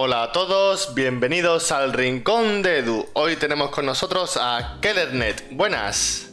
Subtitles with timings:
[0.00, 3.08] Hola a todos, bienvenidos al Rincón de Edu.
[3.14, 5.48] Hoy tenemos con nosotros a Kellernet.
[5.50, 6.28] Buenas.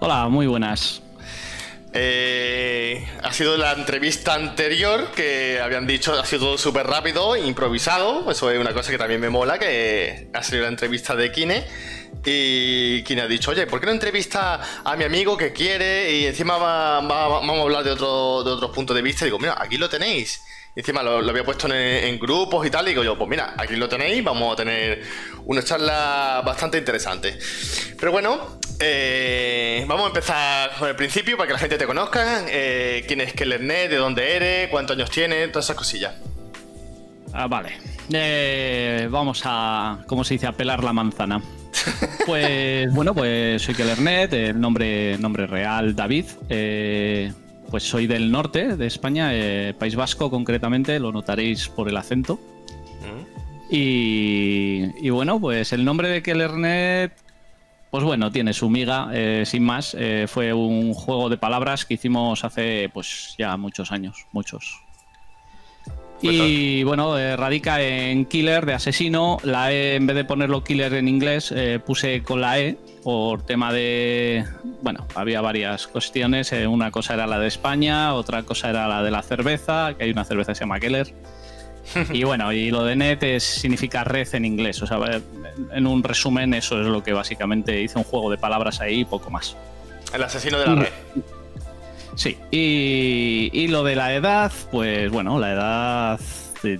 [0.00, 1.00] Hola, muy buenas.
[1.92, 8.28] Eh, ha sido la entrevista anterior que habían dicho, ha sido todo súper rápido, improvisado.
[8.28, 11.64] Eso es una cosa que también me mola, que ha sido la entrevista de Kine.
[12.24, 16.12] Y Kine ha dicho, oye, ¿por qué no entrevista a mi amigo que quiere?
[16.14, 19.24] Y encima vamos a hablar de, otro, de otros puntos de vista.
[19.24, 20.42] Y digo, mira, aquí lo tenéis.
[20.76, 22.84] Encima lo, había puesto en, grupos y tal.
[22.86, 24.22] Y digo yo, pues mira, aquí lo tenéis.
[24.22, 25.02] Vamos a tener
[25.46, 27.38] una charla bastante interesante.
[27.98, 32.44] Pero bueno, eh, vamos a empezar con el principio para que la gente te conozca.
[32.46, 33.88] Eh, ¿Quién es Kellernet?
[33.88, 34.68] ¿De dónde eres?
[34.68, 35.50] ¿Cuántos años tienes?
[35.50, 36.12] Todas esas cosillas.
[37.32, 37.78] Ah, vale.
[38.12, 40.46] Eh, vamos a, ¿cómo se dice?
[40.46, 41.40] A pelar la manzana.
[42.26, 46.24] Pues bueno, pues soy Kellernet, el nombre, nombre real David.
[47.70, 49.30] Pues soy del norte de España,
[49.78, 52.34] País Vasco concretamente, lo notaréis por el acento.
[52.34, 53.74] Mm.
[53.74, 57.12] Y, y, bueno, pues el nombre de Kellernet
[57.90, 59.96] pues bueno, tiene su miga, eh, sin más.
[59.98, 64.82] Eh, fue un juego de palabras que hicimos hace pues ya muchos años, muchos.
[66.22, 69.38] Y bueno, eh, radica en killer de asesino.
[69.42, 73.72] La E, en vez de ponerlo killer en inglés, puse con la E por tema
[73.72, 74.44] de.
[74.82, 76.52] Bueno, había varias cuestiones.
[76.52, 80.10] una cosa era la de España, otra cosa era la de la cerveza, que hay
[80.10, 81.12] una cerveza que se llama Keller
[82.12, 84.82] y bueno, y lo de net significa red en inglés.
[84.82, 84.98] O sea,
[85.72, 89.04] en un resumen, eso es lo que básicamente hice un juego de palabras ahí y
[89.04, 89.56] poco más.
[90.12, 90.92] El asesino de la red.
[92.16, 96.20] Sí, y, lo de la edad, pues bueno, la edad.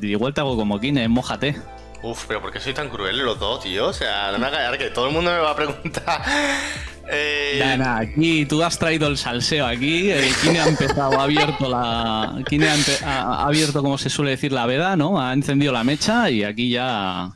[0.03, 1.57] igual te hago como Kine, mojate.
[2.03, 3.89] Uf, pero ¿por qué soy tan cruel los dos, tío?
[3.89, 6.23] O sea, no me hagas que todo el mundo me va a preguntar
[7.11, 7.79] eh...
[7.85, 10.11] aquí tú has traído el salseo aquí.
[10.11, 12.43] Eh, Kine ha empezado, ha abierto la.
[12.49, 12.69] Kine
[13.05, 15.21] ha, abierto, como se suele decir, la veda, ¿no?
[15.21, 17.33] Ha encendido la mecha y aquí ya.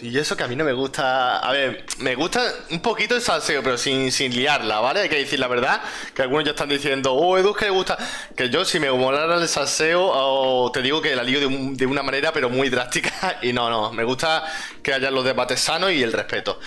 [0.00, 1.38] Y eso que a mí no me gusta.
[1.38, 5.00] A ver, me gusta un poquito el salseo, pero sin, sin liarla, ¿vale?
[5.00, 5.80] Hay que decir la verdad.
[6.14, 7.98] Que algunos ya están diciendo, oh, Edu, que le gusta.
[8.36, 12.02] Que yo, si me molara el salseo, te digo que la lío de, de, una
[12.02, 13.38] manera, pero muy drástica.
[13.42, 13.92] Y no, no.
[13.92, 14.44] Me gusta
[14.82, 16.58] que haya los debates sanos y el respeto.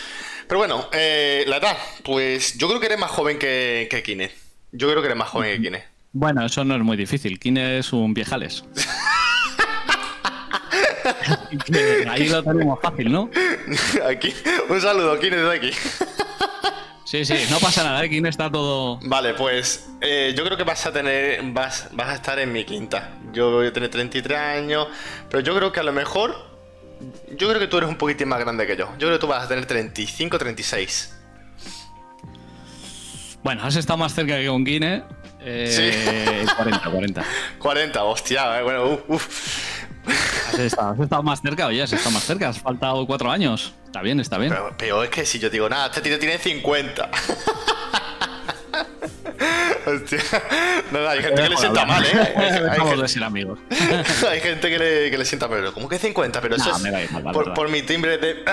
[0.48, 4.32] Pero bueno, eh, la edad, pues yo creo que eres más joven que, que Kine.
[4.72, 5.84] Yo creo que eres más joven que Kine.
[6.12, 7.40] Bueno, eso no es muy difícil.
[7.40, 8.66] Kine es un viejales.
[12.10, 13.30] Ahí lo tenemos fácil, ¿no?
[14.08, 14.34] Aquí,
[14.70, 15.72] un saludo, Kine, de aquí.
[17.06, 18.10] Sí, sí, no pasa nada, ¿eh?
[18.10, 19.00] Kine está todo.
[19.04, 21.42] Vale, pues eh, yo creo que vas a tener.
[21.52, 23.18] Vas, vas a estar en mi quinta.
[23.34, 24.88] Yo voy a tener 33 años,
[25.30, 26.52] pero yo creo que a lo mejor
[27.36, 28.88] yo creo que tú eres un poquitín más grande que yo.
[28.94, 31.18] Yo creo que tú vas a tener 35, 36.
[33.44, 35.04] Bueno, has estado más cerca que con Guine.
[35.44, 37.26] Eh, 40, 40.
[37.58, 39.81] 40, hostia, eh, bueno, uff.
[40.06, 43.74] Has estado, más cerca, oye, has estado más cerca, has faltado cuatro años.
[43.86, 44.52] Está bien, está bien.
[44.52, 47.10] Pero, pero es que si yo digo nada, este tío tiene 50.
[49.86, 50.20] Hostia.
[50.92, 52.34] No, hay gente que le sienta mal, ¿eh?
[52.70, 53.60] Hay, de ser amigos.
[54.30, 56.42] hay gente que le, que le sienta, pero ¿cómo que 50?
[56.42, 58.44] Pero eso es por, por, mi timbre de.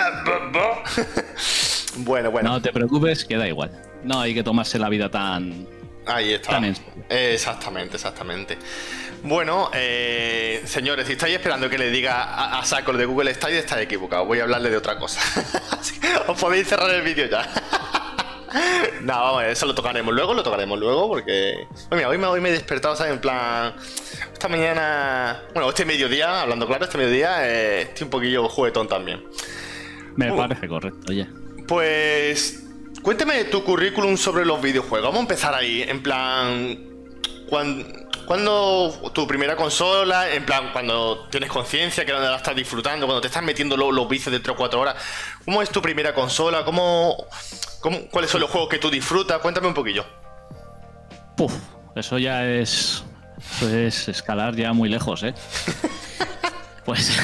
[1.99, 2.51] bueno, bueno.
[2.51, 3.71] No te preocupes, que da igual.
[4.05, 5.67] No hay que tomarse la vida tan.
[6.07, 6.61] Ahí está.
[7.11, 8.59] exactamente, exactamente.
[9.23, 13.59] Bueno, eh, señores, si estáis esperando que le diga a, a Saco de Google Stadia,
[13.59, 14.27] estáis equivocados.
[14.27, 15.21] Voy a hablarle de otra cosa.
[16.29, 17.47] Os podéis cerrar el vídeo ya.
[19.03, 21.67] no, vamos, eso lo tocaremos luego, lo tocaremos luego, porque.
[21.91, 23.13] mira, hoy me, hoy me he despertado, ¿sabes?
[23.13, 23.75] En plan.
[24.33, 25.43] Esta mañana.
[25.53, 29.25] Bueno, este mediodía, hablando claro, este mediodía eh, estoy un poquillo juguetón también.
[30.17, 31.27] Me parece correcto, oye.
[31.67, 32.65] Pues.
[33.03, 35.09] Cuéntame tu currículum sobre los videojuegos.
[35.09, 36.79] Vamos a empezar ahí, en plan.
[37.49, 43.23] Cuando cuando tu primera consola, en plan, cuando tienes conciencia que la estás disfrutando, cuando
[43.23, 44.97] te estás metiendo los, los vicios de 3 o 4 horas,
[45.47, 46.63] ¿cómo es tu primera consola?
[46.63, 47.27] ¿Cómo,
[48.11, 49.39] cuáles son los juegos que tú disfrutas?
[49.39, 50.05] Cuéntame un poquillo.
[51.39, 51.55] Puf,
[51.97, 53.03] eso ya es.
[53.61, 55.33] Pues escalar ya muy lejos, ¿eh?
[56.85, 57.19] pues.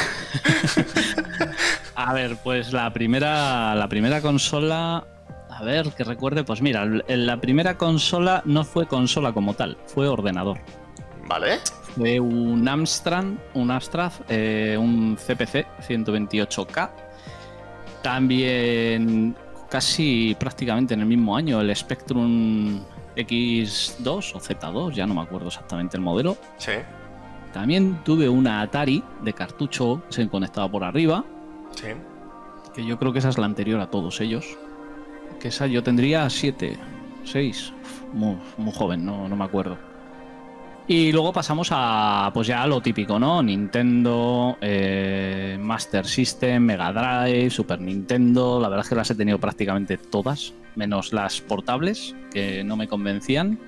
[1.94, 3.74] a ver, pues la primera.
[3.74, 5.04] La primera consola.
[5.50, 10.08] A ver, que recuerde, pues mira, la primera consola no fue consola como tal, fue
[10.08, 10.58] ordenador.
[11.26, 11.58] Vale.
[11.96, 13.24] Fue un Amstrad,
[13.54, 16.90] un Amstrad, eh, un CPC 128K.
[18.02, 19.36] También
[19.70, 22.80] casi prácticamente en el mismo año el Spectrum
[23.16, 26.36] X2 o Z2, ya no me acuerdo exactamente el modelo.
[26.58, 26.72] Sí.
[27.52, 31.24] También tuve una Atari de cartucho, se conectaba por arriba.
[31.76, 31.88] Sí.
[32.74, 34.58] Que yo creo que esa es la anterior a todos ellos.
[35.40, 36.76] Que esa yo tendría 7,
[37.24, 37.72] 6,
[38.12, 39.78] muy, muy joven, no, no me acuerdo.
[40.86, 43.42] Y luego pasamos a, pues ya lo típico, ¿no?
[43.42, 48.60] Nintendo, eh, Master System, Mega Drive, Super Nintendo.
[48.60, 52.86] La verdad es que las he tenido prácticamente todas, menos las portables, que no me
[52.86, 53.58] convencían.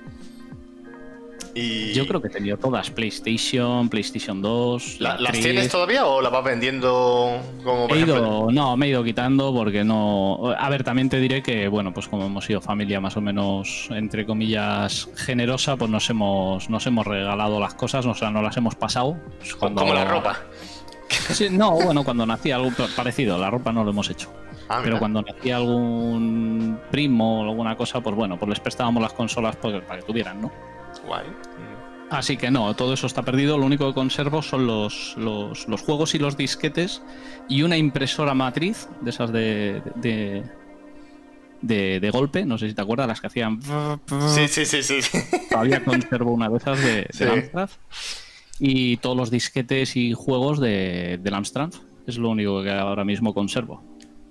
[1.57, 1.93] Y...
[1.93, 4.97] Yo creo que he tenido todas, PlayStation, PlayStation 2.
[4.99, 8.89] ¿La- ¿Las tienes todavía o las vas vendiendo como por He ido, no, me he
[8.89, 10.53] ido quitando porque no.
[10.57, 13.87] A ver, también te diré que, bueno, pues como hemos sido familia más o menos,
[13.91, 18.55] entre comillas, generosa, pues nos hemos, nos hemos regalado las cosas, o sea, no las
[18.57, 19.17] hemos pasado.
[19.39, 20.37] Pues cuando- Como la ropa.
[21.09, 24.29] Sí, no, bueno, cuando nacía algo parecido, la ropa no lo hemos hecho.
[24.69, 29.13] Ah, Pero cuando nacía algún primo o alguna cosa, pues bueno, pues les prestábamos las
[29.13, 30.51] consolas para que tuvieran, ¿no?
[31.05, 31.23] Guay.
[32.09, 33.57] Así que no, todo eso está perdido.
[33.57, 37.01] Lo único que conservo son los, los, los juegos y los disquetes
[37.49, 40.43] y una impresora matriz de esas de, de,
[41.61, 42.45] de, de golpe.
[42.45, 43.59] No sé si te acuerdas, las que hacían.
[44.29, 44.99] Sí, sí, sí, sí.
[45.49, 47.23] Todavía conservo una de esas de, de Sí.
[47.25, 47.69] Amstrad.
[48.59, 51.71] Y todos los disquetes y juegos de, del Amstrad.
[52.07, 53.83] Es lo único que ahora mismo conservo.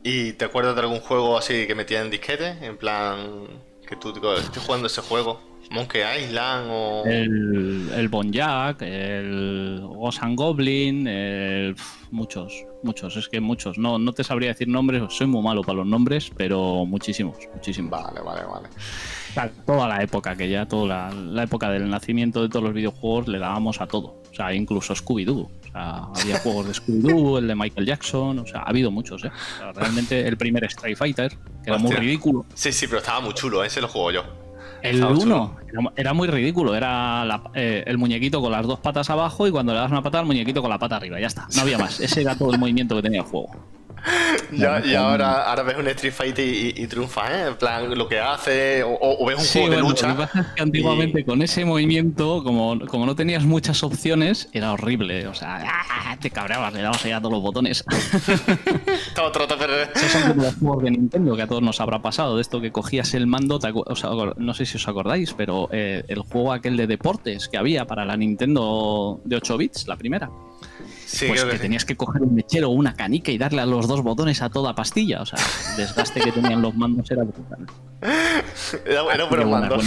[0.03, 2.57] ¿Y te acuerdas de algún juego así que metía en disquete?
[2.65, 3.47] En plan,
[3.87, 5.41] que tú digo, estoy jugando ese juego.
[5.71, 7.03] Monkey Island o...
[7.07, 12.53] El, el Bonjack, el Ghost and Goblin, el- pf, muchos,
[12.83, 13.77] muchos, es que muchos.
[13.79, 17.91] No, no te sabría decir nombres, soy muy malo para los nombres, pero muchísimos, muchísimos.
[17.91, 18.69] Vale, vale, vale.
[18.69, 22.65] O sea, toda la época que ya, toda la, la época del nacimiento de todos
[22.65, 24.23] los videojuegos le dábamos a todo.
[24.31, 25.43] O sea, incluso Scooby-Doo.
[25.49, 29.25] O sea, había juegos de Scooby-Doo, el de Michael Jackson, o sea, ha habido muchos,
[29.25, 29.31] ¿eh?
[29.57, 31.31] O sea, realmente el primer Street Fighter,
[31.63, 32.47] que era muy ridículo.
[32.55, 34.46] Sí, sí, pero estaba muy chulo, ese lo juego yo.
[34.89, 38.79] El Estaba 1 era, era muy ridículo, era la- eh, el muñequito con las dos
[38.81, 41.27] patas abajo y cuando le das una patada al muñequito con la pata arriba, ya
[41.27, 42.01] está, no había más.
[42.01, 43.51] Ese era todo el movimiento que tenía el juego.
[44.53, 47.49] Ya, y ahora, ahora ves un Street Fighter y, y- y triunfa, ¿eh?
[47.49, 50.09] En plan, lo que hace, o, o ves un Sí, juego de bueno, lucha.
[50.09, 54.49] Lo que pasa es que antiguamente con ese movimiento, como, como no tenías muchas opciones,
[54.53, 55.27] era horrible.
[55.27, 56.17] O sea, ¡ah!
[56.21, 57.85] te cabreabas, le dabas ahí a todos los botones.
[59.15, 61.81] Todo, todo, todo, pero- Esos son como los juegos de Nintendo que a todos nos
[61.81, 62.37] habrá pasado.
[62.37, 66.05] De esto que cogías el mando, o sea, no sé si os acordáis, pero eh,
[66.09, 70.31] el juego aquel de deportes que había para la Nintendo de 8 bits, la primera.
[71.07, 71.63] Sí, pues que que sí.
[71.63, 74.51] tenías que coger un mechero o una canica y darle a los dos botones a
[74.51, 75.23] toda pastilla.
[75.23, 75.39] O sea,
[75.71, 77.67] el desgaste que tenían los mandos era brutal.
[78.85, 79.85] Era, buenos buena- mandos.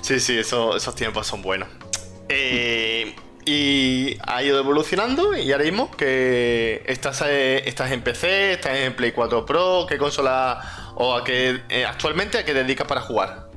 [0.00, 1.68] Sí, sí, eso- esos tiempos son buenos.
[2.28, 3.14] Eh,
[3.44, 8.94] y ha ido evolucionando y ahora mismo que estás, eh, estás en PC, estás en
[8.96, 10.60] Play 4 Pro, ¿qué consola
[10.96, 13.50] o a qué eh, actualmente a qué dedicas para jugar?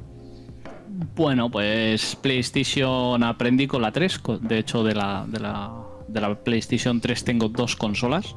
[1.15, 4.19] Bueno, pues PlayStation aprendí con la 3.
[4.19, 5.71] co- De hecho, de la, de la,
[6.11, 8.35] de la PlayStation 3 tengo dos consolas.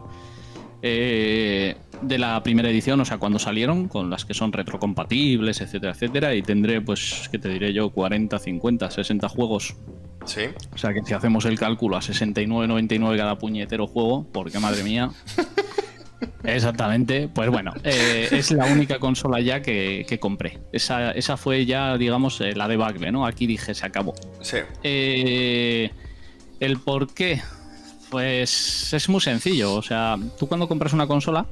[0.84, 5.92] Eh, de la primera edición, o sea, cuando salieron, con las que son retrocompatibles, etcétera,
[5.92, 6.34] etcétera.
[6.34, 7.90] Y tendré, pues, ¿qué te diré yo?
[7.90, 9.76] 40, 50, 60 juegos.
[10.24, 10.42] Sí.
[10.74, 15.10] O sea, que si hacemos el cálculo a 69,99 cada puñetero juego, porque madre mía.
[16.44, 20.58] Exactamente, pues bueno, eh, es la única consola ya que, que compré.
[20.72, 23.26] Esa, esa fue ya, digamos, eh, la debacle, ¿no?
[23.26, 24.14] Aquí dije, se acabó.
[24.40, 24.58] Sí.
[24.82, 25.90] Eh,
[26.60, 27.40] ¿El por qué?
[28.12, 29.73] Pues es muy sencillo.
[29.75, 31.47] O sea, tú cuando compras una consola,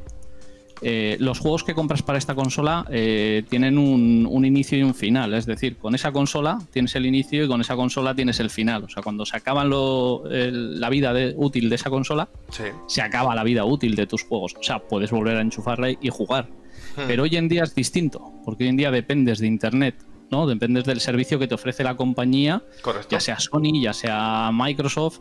[0.83, 4.95] eh, los juegos que compras para esta consola eh, tienen un, un inicio y un
[4.95, 5.33] final.
[5.33, 8.85] Es decir, con esa consola tienes el inicio y con esa consola tienes el final.
[8.85, 12.65] O sea, cuando se acaba la vida de- útil de esa consola, Sí.
[12.89, 14.55] se acaba la vida útil de tus juegos.
[14.61, 16.49] O sea, puedes volver a enchufarla y jugar.
[16.95, 17.02] Hmm.
[17.07, 19.95] Pero hoy en día es distinto, porque hoy en día dependes de Internet,
[20.31, 20.47] ¿no?
[20.47, 23.09] Dependes del servicio que te ofrece la compañía, Correcto.
[23.11, 25.19] ya sea Sony, ya sea Microsoft,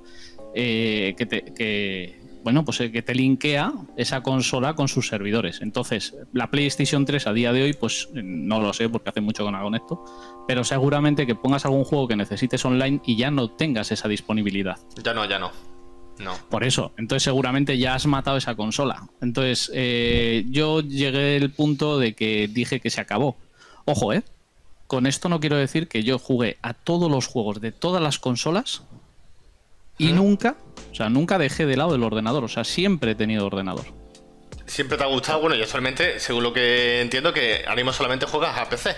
[0.53, 1.44] eh, que te...
[1.53, 5.62] que, bueno, pues eh, que te linkea esa consola con sus servidores.
[5.62, 9.46] Entonces, la PlayStation 3 a día de hoy, pues no lo sé porque hace mucho
[9.46, 10.03] que no hago esto,
[10.48, 14.77] pero seguramente que pongas algún juego que necesites online y ya no tengas esa disponibilidad.
[15.03, 15.51] Ya no, ya no.
[16.18, 16.34] No.
[16.50, 19.08] Por eso, entonces seguramente ya has matado esa consola.
[19.22, 23.38] Entonces, eh, yo llegué al punto de que dije que se acabó.
[23.86, 24.24] Ojo, ¿eh?
[24.88, 28.20] Con esto no quiero decir que yo jugué a todos los juegos de todas las
[28.20, 28.82] consolas
[30.00, 30.15] y ¿Mm?
[30.15, 30.56] nunca,
[30.91, 32.44] o sea, nunca dejé de lado el ordenador.
[32.44, 33.86] O sea, siempre he tenido ordenador.
[34.65, 38.25] Siempre te ha gustado, bueno, y actualmente, según lo que entiendo, que ahora mismo solamente
[38.25, 38.96] juegas a PC.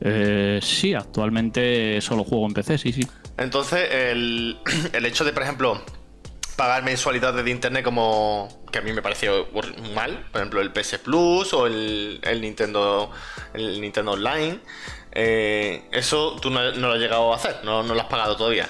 [0.00, 3.06] Eh, sí, actualmente solo juego en PC, sí, sí.
[3.36, 4.58] Entonces, el,
[4.92, 5.82] el hecho de, por ejemplo,
[6.56, 9.48] pagar mensualidades de internet como que a mí me pareció
[9.94, 13.10] mal, por ejemplo, el PS Plus o el, el Nintendo
[13.52, 14.60] el Nintendo Online,
[15.12, 18.36] eh, eso tú no, no lo has llegado a hacer, no, no lo has pagado
[18.36, 18.68] todavía.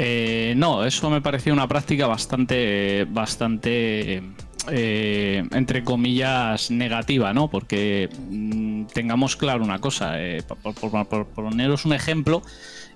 [0.00, 4.22] Eh, no, eso me pareció una práctica bastante, bastante,
[4.70, 7.50] eh, entre comillas, negativa, ¿no?
[7.50, 12.42] Porque mm, tengamos claro una cosa, eh, por, poneros un ejemplo,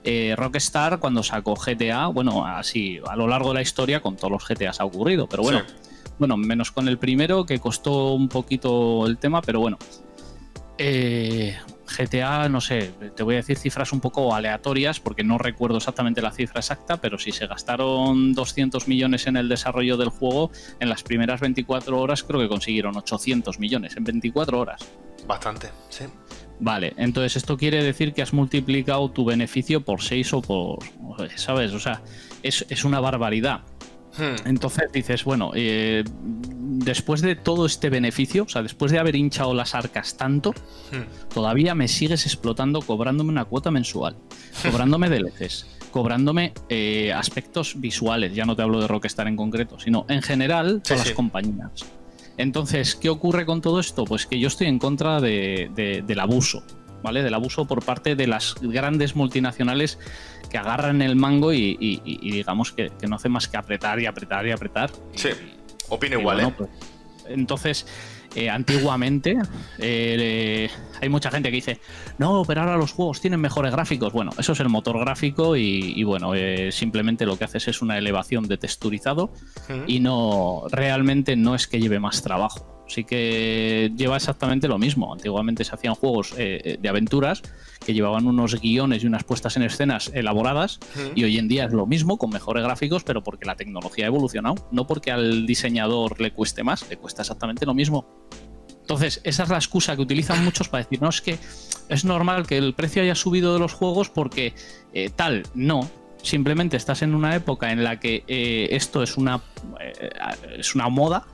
[0.04, 4.30] eh, Rockstar cuando sacó GTA, bueno, así a lo largo de la historia con todos
[4.30, 5.62] los GTAs ha ocurrido, pero bueno,
[6.20, 9.76] bueno, menos con el primero que costó un poquito el tema, pero bueno.
[10.78, 11.56] Eh,
[11.96, 16.22] GTA, no sé, te voy a decir cifras un poco aleatorias porque no recuerdo exactamente
[16.22, 20.88] la cifra exacta, pero si se gastaron 200 millones en el desarrollo del juego, en
[20.88, 24.80] las primeras 24 horas creo que consiguieron 800 millones en 24 horas.
[25.26, 26.04] Bastante, sí.
[26.60, 30.78] Vale, entonces esto quiere decir que has multiplicado tu beneficio por 6 o por...
[31.34, 31.72] ¿Sabes?
[31.72, 32.02] O sea,
[32.42, 33.62] es, es una barbaridad.
[34.16, 34.46] Hmm.
[34.46, 39.54] Entonces dices, bueno, eh, después de todo este beneficio, o sea, después de haber hinchado
[39.54, 41.32] las arcas tanto, hmm.
[41.32, 44.16] todavía me sigues explotando cobrándome una cuota mensual,
[44.62, 50.04] cobrándome DLCs, cobrándome eh, aspectos visuales, ya no te hablo de Rockstar en concreto, sino
[50.08, 51.84] en general todas las compañías.
[52.38, 54.04] Entonces, ¿qué ocurre con todo esto?
[54.04, 56.64] Pues que yo estoy en contra del abuso,
[57.02, 57.22] ¿vale?
[57.22, 59.98] Del abuso por parte de las grandes multinacionales
[60.50, 64.50] que agarran el mango y, digamos que, no hace más que apretar y apretar y
[64.50, 64.90] apretar.
[65.14, 65.30] Sí,
[65.88, 66.54] opino igual, ¿eh?
[66.56, 66.70] Pues,
[67.26, 67.86] entonces,
[68.34, 69.36] eh, antiguamente
[69.78, 70.68] eh,
[71.00, 71.80] hay mucha gente que dice,
[72.18, 74.12] no, pero ahora los juegos tienen mejores gráficos.
[74.12, 76.32] Bueno, eso es el motor gráfico y, bueno,
[76.70, 79.32] simplemente lo que haces es una elevación de texturizado
[79.86, 85.12] y no, realmente no es que lleve más trabajo sí que lleva exactamente lo mismo.
[85.12, 87.42] Antiguamente se hacían juegos eh, eh, de aventuras
[87.84, 90.78] que llevaban unos guiones y unas puestas en escenas elaboradas
[91.16, 94.06] y hoy en día es lo mismo con mejores gráficos, pero porque la tecnología ha
[94.06, 98.06] evolucionado, no porque al diseñador le cueste más, le cuesta exactamente lo mismo.
[98.82, 101.38] Entonces, esa es la excusa que utilizan muchos para decir, no, es que
[101.88, 104.54] es normal que el precio haya subido de los juegos porque
[104.92, 105.88] eh, tal, no,
[106.22, 108.22] simplemente estás en una época en la que
[108.70, 109.40] esto es una,
[110.56, 111.26] es una moda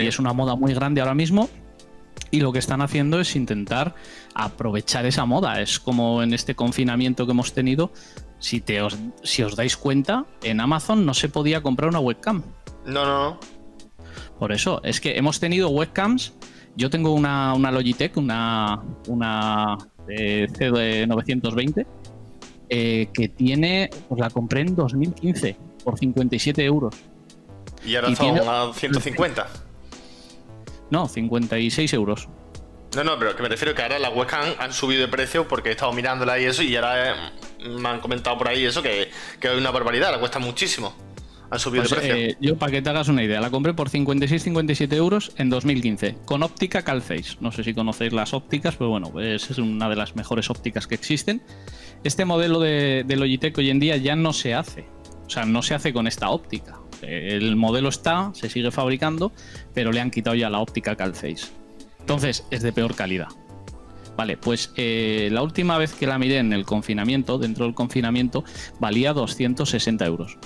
[0.00, 1.48] y es una moda muy grande ahora mismo.
[2.30, 3.94] Y lo que están haciendo es intentar
[4.34, 5.60] aprovechar esa moda.
[5.60, 7.92] Es como en este confinamiento que hemos tenido.
[8.38, 12.42] Si, te os, si os dais cuenta, en Amazon no se podía comprar una webcam.
[12.86, 13.40] No, no, no.
[14.38, 16.32] Por eso, es que hemos tenido webcams.
[16.74, 19.76] Yo tengo una, Logitech, una, una
[20.08, 21.86] eh, CD920,
[22.68, 26.94] eh, que tiene, pues la compré en 2015 por 57 euros.
[27.84, 29.46] Y ahora son a 150.
[30.92, 32.28] No, 56 euros.
[32.94, 35.70] No, no, pero que me refiero que ahora las webcam han subido de precio porque
[35.70, 39.10] he estado mirándola y eso, y ahora eh, me han comentado por ahí eso que,
[39.40, 40.94] que es una barbaridad, la cuesta muchísimo.
[41.50, 42.14] Han subido de pues, precio.
[42.14, 46.18] Eh, yo, para que te hagas una idea, la compré por 56-57 euros en 2015,
[46.26, 47.38] con óptica Calface.
[47.40, 50.86] No sé si conocéis las ópticas, pero bueno, pues es una de las mejores ópticas
[50.86, 51.40] que existen.
[52.04, 54.84] Este modelo de, de Logitech hoy en día ya no se hace.
[55.26, 56.81] O sea, no se hace con esta óptica.
[57.02, 59.32] El modelo está, se sigue fabricando,
[59.74, 61.48] pero le han quitado ya la óptica Calface.
[62.00, 63.28] Entonces es de peor calidad.
[64.16, 68.44] Vale, pues eh, la última vez que la miré en el confinamiento, dentro del confinamiento,
[68.78, 70.36] valía 260 euros.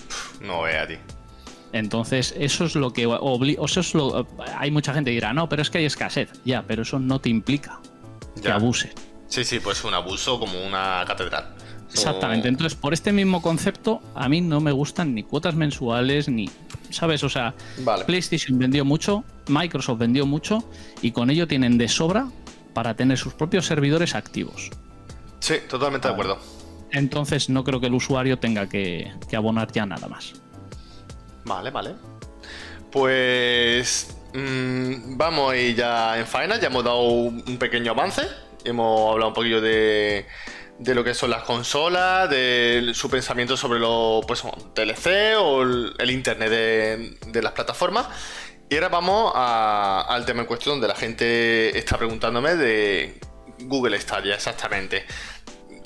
[0.41, 0.95] No vea a ti.
[1.73, 3.09] Entonces, eso es lo que
[4.57, 6.31] hay mucha gente que dirá, no, pero es que hay escasez.
[6.45, 7.81] Ya, pero eso no te implica
[8.41, 8.93] que abuse.
[9.27, 11.56] Sí, sí, pues un abuso como una catedral.
[11.97, 12.49] Exactamente.
[12.49, 16.51] Entonces, por este mismo concepto, a mí no me gustan ni cuotas mensuales, ni.
[16.91, 17.25] ¿Sabes?
[17.25, 17.55] O sea,
[18.07, 20.63] PlayStation vendió mucho, Microsoft vendió mucho,
[21.03, 22.29] y con ello tienen de sobra
[22.75, 24.71] para tener sus propios servidores activos.
[25.41, 26.39] Sí, totalmente de acuerdo.
[26.93, 30.35] Entonces, no creo que el usuario tenga que, abonar ya nada más.
[31.45, 31.95] Vale, vale.
[32.93, 34.17] Pues.
[34.35, 38.23] Mm, vamos ir ya en faena, ya hemos dado un pequeño avance.
[38.65, 40.27] Hemos hablado un poquillo de
[40.79, 44.43] de lo que son las consolas, de su pensamiento sobre los pues,
[44.75, 48.09] TLC o el, internet de, las plataformas.
[48.69, 53.19] Y ahora vamos al tema en cuestión donde la gente está preguntándome de
[53.61, 55.05] Google Stadia, exactamente.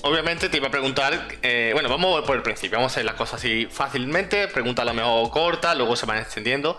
[0.03, 3.15] Obviamente te iba a preguntar, eh, bueno, vamos por el principio, vamos a hacer las
[3.15, 6.77] cosas así fácilmente, pregunta a lo mejor corta, luego se van extendiendo.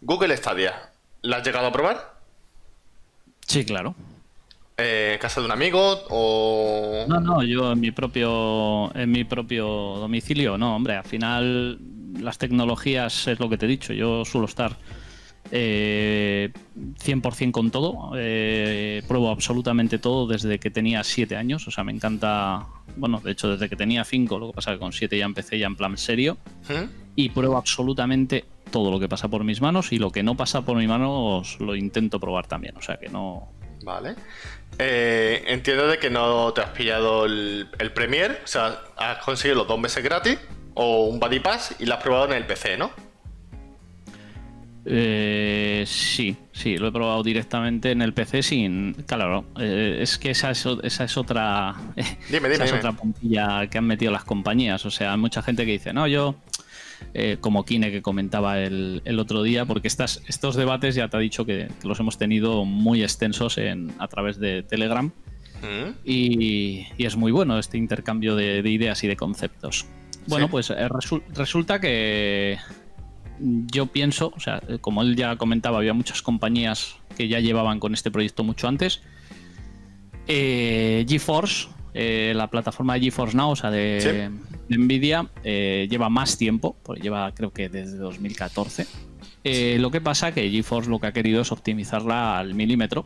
[0.00, 0.90] Google Stadia,
[1.22, 2.18] ¿la has llegado a probar?
[3.46, 3.94] Sí, claro
[4.78, 9.66] eh, casa de un amigo o no no yo en mi propio en mi propio
[9.66, 11.80] domicilio no hombre al final
[12.20, 14.76] las tecnologías es lo que te he dicho yo suelo estar
[15.50, 21.82] eh, 100% con todo eh, pruebo absolutamente todo desde que tenía 7 años o sea
[21.82, 22.66] me encanta
[22.96, 25.58] bueno de hecho desde que tenía 5 lo que pasa que con 7 ya empecé
[25.58, 26.36] ya en plan serio
[26.68, 26.90] ¿Mm?
[27.16, 30.62] y pruebo absolutamente todo lo que pasa por mis manos y lo que no pasa
[30.62, 33.57] por mis manos lo intento probar también o sea que no
[33.88, 34.16] Vale.
[34.78, 39.56] Eh, entiendo de que no te has pillado el, el Premiere, o sea, has conseguido
[39.56, 40.38] los dos meses gratis
[40.74, 42.90] o un Buddy Pass y lo has probado en el PC, ¿no?
[44.84, 48.92] Eh, sí, sí, lo he probado directamente en el PC sin.
[49.06, 51.74] Claro, eh, es que esa es, esa es otra.
[51.96, 52.18] Dime,
[52.50, 54.84] dime, esa es otra puntilla que han metido las compañías.
[54.84, 56.34] O sea, hay mucha gente que dice, no, yo.
[57.14, 61.16] Eh, como Kine que comentaba el, el otro día, porque estas, estos debates ya te
[61.16, 65.10] ha dicho que, que los hemos tenido muy extensos en, a través de Telegram
[65.60, 69.86] Mm, y, y es muy bueno este intercambio de, de ideas y de conceptos.
[70.28, 70.50] Bueno, Sí.
[70.52, 72.58] pues eh, resu- resulta que
[73.40, 77.80] yo pienso, o sea, eh, como él ya comentaba, había muchas compañías que ya llevaban
[77.80, 79.02] con este proyecto mucho antes.
[80.28, 84.08] Eh, GeForce, eh, la plataforma de GeForce Now, o sea, de, Sí.
[84.68, 88.86] de Nvidia, eh, lleva más tiempo, porque lleva creo que desde 2014.
[89.44, 93.04] Eh, Lo que pasa que GeForce lo que ha querido es optimizarla al milímetro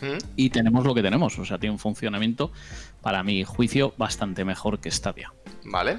[0.00, 0.18] mm.
[0.36, 1.38] y tenemos lo que tenemos.
[1.38, 2.52] O sea, tiene un funcionamiento,
[3.00, 5.32] para mi juicio, bastante mejor que Stadia.
[5.64, 5.98] Vale.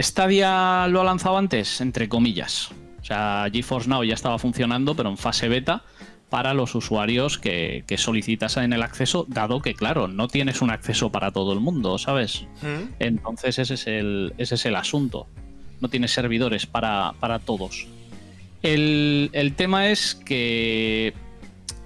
[0.00, 2.70] Stadia lo ha lanzado antes, entre comillas.
[3.00, 5.84] O sea, GeForce Now ya estaba funcionando, pero en fase beta
[6.30, 11.10] para los usuarios que, que solicitasen el acceso, dado que, claro, no tienes un acceso
[11.10, 12.46] para todo el mundo, ¿sabes?
[12.62, 15.28] Mm, Entonces ese es el, ese es el asunto.
[15.80, 17.86] No tienes servidores para, para todos.
[18.62, 21.14] El, el tema es que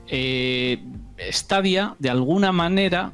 [0.07, 0.79] eh,
[1.31, 3.13] Stadia, de alguna manera,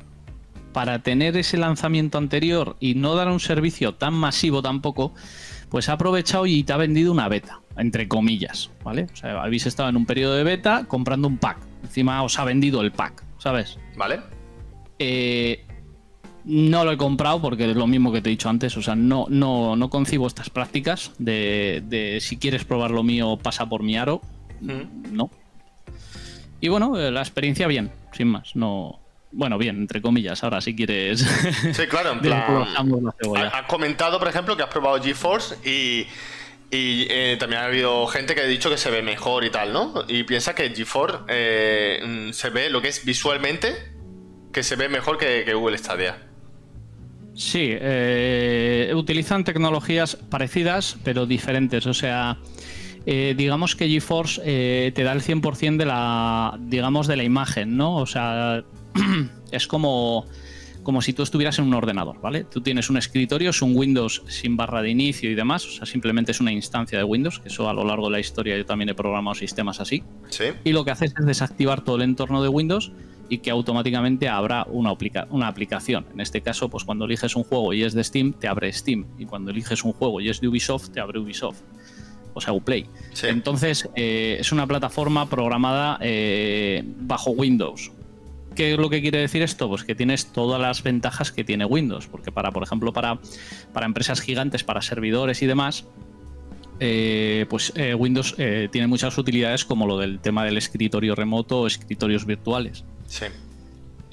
[0.77, 5.15] para tener ese lanzamiento anterior y no dar un servicio tan masivo tampoco,
[5.71, 9.07] pues ha aprovechado y te ha vendido una beta, entre comillas, ¿vale?
[9.11, 11.57] O sea, habéis estado en un periodo de beta comprando un pack.
[11.83, 13.79] Encima os ha vendido el pack, ¿sabes?
[13.97, 14.21] Vale.
[14.99, 15.65] Eh,
[16.45, 18.77] no lo he comprado porque es lo mismo que te he dicho antes.
[18.77, 23.39] O sea, no, no, no concibo estas prácticas de, de si quieres probar lo mío,
[23.43, 24.21] pasa por mi aro.
[24.61, 25.15] Mm.
[25.17, 25.31] No.
[26.61, 28.55] Y bueno, la experiencia bien, sin más.
[28.55, 29.06] No.
[29.37, 30.43] Bueno, bien, entre comillas.
[30.43, 31.21] Ahora, si quieres.
[31.21, 32.67] Sí, claro, en plan.
[33.53, 36.07] Has comentado, por ejemplo, que has probado GeForce y,
[36.75, 39.75] y eh, también ha habido gente que ha dicho que se ve mejor y tal,
[39.75, 40.05] ¿no?
[40.09, 43.75] Y piensa que GeForce eh, mm, se ve lo que es visualmente,
[44.55, 46.17] que se ve mejor que, que Google Stadia.
[47.35, 51.87] Sí, eh, utilizan tecnologías parecidas pero diferentes.
[51.87, 52.39] O sea,
[53.05, 57.77] eh, digamos que GeForce eh, te da el 100% de la, digamos, de la imagen,
[57.77, 57.97] ¿no?
[57.97, 58.65] O sea,
[59.53, 60.27] es como,
[60.83, 62.45] como si tú estuvieras en un ordenador, ¿vale?
[62.45, 65.87] Tú tienes un escritorio, es un Windows sin barra de inicio y demás, o sea,
[65.87, 68.65] simplemente es una instancia de Windows, que eso a lo largo de la historia yo
[68.67, 70.45] también he programado sistemas así Sí.
[70.65, 72.93] y lo que haces es desactivar todo el entorno de Windows
[73.29, 76.07] y que automáticamente habrá una, aplica- una aplicación.
[76.15, 79.05] En este caso, pues cuando eliges un juego y es de Steam, te abre Steam.
[79.19, 81.59] Y cuando eliges un juego y es de Ubisoft, te abre Ubisoft.
[82.35, 82.87] O sea, Uplay.
[83.15, 83.27] Sí.
[83.27, 87.91] Entonces, eh, es una plataforma programada eh, bajo Windows.
[88.57, 89.69] ¿Qué es lo que quiere decir esto?
[89.69, 92.07] Pues que tienes todas las ventajas que tiene Windows.
[92.07, 93.19] Porque para, por ejemplo, para,
[93.73, 95.87] para empresas gigantes, para servidores y demás,
[96.81, 101.61] eh, pues eh, Windows eh, tiene muchas utilidades como lo del tema del escritorio remoto
[101.61, 102.85] o escritorios virtuales.
[103.07, 103.27] Sí.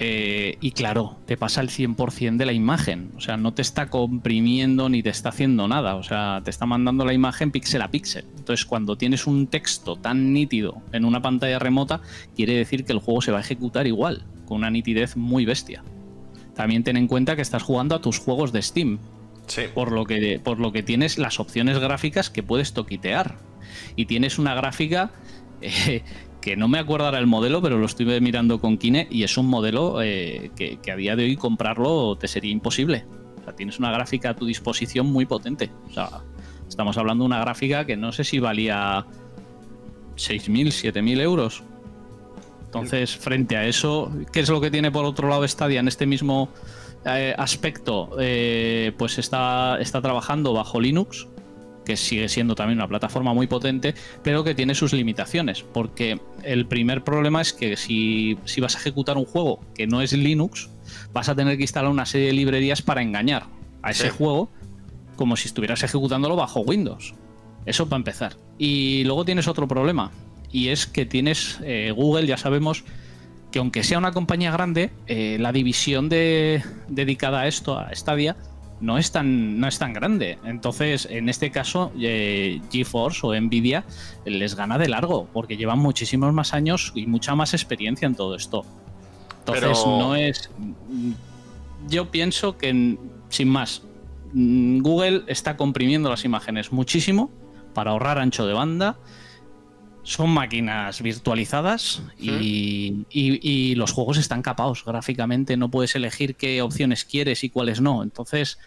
[0.06, 3.12] Y claro, te pasa el 100% de la imagen.
[3.16, 5.96] O sea, no te está comprimiendo ni te está haciendo nada.
[5.96, 8.26] O sea, te está mandando la imagen píxel a píxel.
[8.38, 12.02] Entonces, cuando tienes un texto tan nítido en una pantalla remota,
[12.36, 15.84] quiere decir que el juego se va a ejecutar igual, con una nitidez muy bestia.
[16.56, 19.00] También ten en cuenta que estás jugando a tus juegos de Steam,
[19.48, 19.64] Sí.
[19.74, 23.38] por lo que, por lo que tienes las opciones gráficas que puedes toquitear.
[23.96, 25.12] Y tienes una gráfica
[25.62, 26.04] eh,
[26.42, 29.38] que no me acuerdo ahora el modelo, pero lo estuve mirando con Kine y es
[29.38, 33.06] un modelo eh, que, que a día de hoy comprarlo te sería imposible.
[33.42, 35.72] O sea, tienes una gráfica a tu disposición muy potente.
[35.90, 36.10] O sea,
[36.68, 39.06] estamos hablando de una gráfica que no sé si valía
[40.16, 41.64] 6.000, 7.000 euros.
[42.74, 46.06] Entonces, frente a eso, ¿qué es lo que tiene por otro lado Stadia en este
[46.06, 46.50] mismo
[47.06, 48.10] eh, aspecto?
[48.20, 51.28] Eh, pues está, está trabajando bajo Linux,
[51.86, 55.64] que sigue siendo también una plataforma muy potente, pero que tiene sus limitaciones.
[55.64, 60.02] Porque el primer problema es que si, si vas a ejecutar un juego que no
[60.02, 60.70] es Linux,
[61.12, 63.48] vas a tener que instalar una serie de librerías para engañar
[63.82, 64.16] a ese Sí.
[64.18, 64.50] juego
[65.18, 67.14] como si estuvieras ejecutándolo bajo Windows.
[67.66, 68.36] Eso para empezar.
[68.58, 70.12] Y luego tienes otro problema.
[70.54, 72.86] Y es que tienes eh, Google, ya sabemos
[73.52, 78.38] que aunque sea una compañía grande, eh, la división de, dedicada a esto, a Stadia,
[78.80, 80.38] no es tan, no es tan grande.
[80.46, 83.84] Entonces, en este caso, eh, GeForce o Nvidia
[84.26, 88.36] les gana de largo, porque llevan muchísimos más años y mucha más experiencia en todo
[88.36, 88.64] esto.
[89.40, 90.50] Entonces, Pero- no es.
[91.90, 92.98] Yo pienso que,
[93.30, 93.82] sin más,
[94.34, 97.32] mm, Google está comprimiendo las imágenes muchísimo
[97.74, 98.98] para ahorrar ancho de banda.
[100.04, 103.40] Son máquinas virtualizadas y, y-
[103.72, 105.56] y los juegos están capados gráficamente.
[105.58, 108.04] No puedes elegir qué opciones quieres y cuáles no.
[108.04, 108.58] Entonces,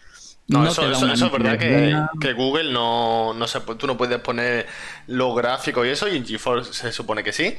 [0.47, 4.65] No, eso, es verdad que, Google no, no se, tú no puedes poner
[5.07, 7.53] los gráficos y eso, y en GeForce se supone que sí.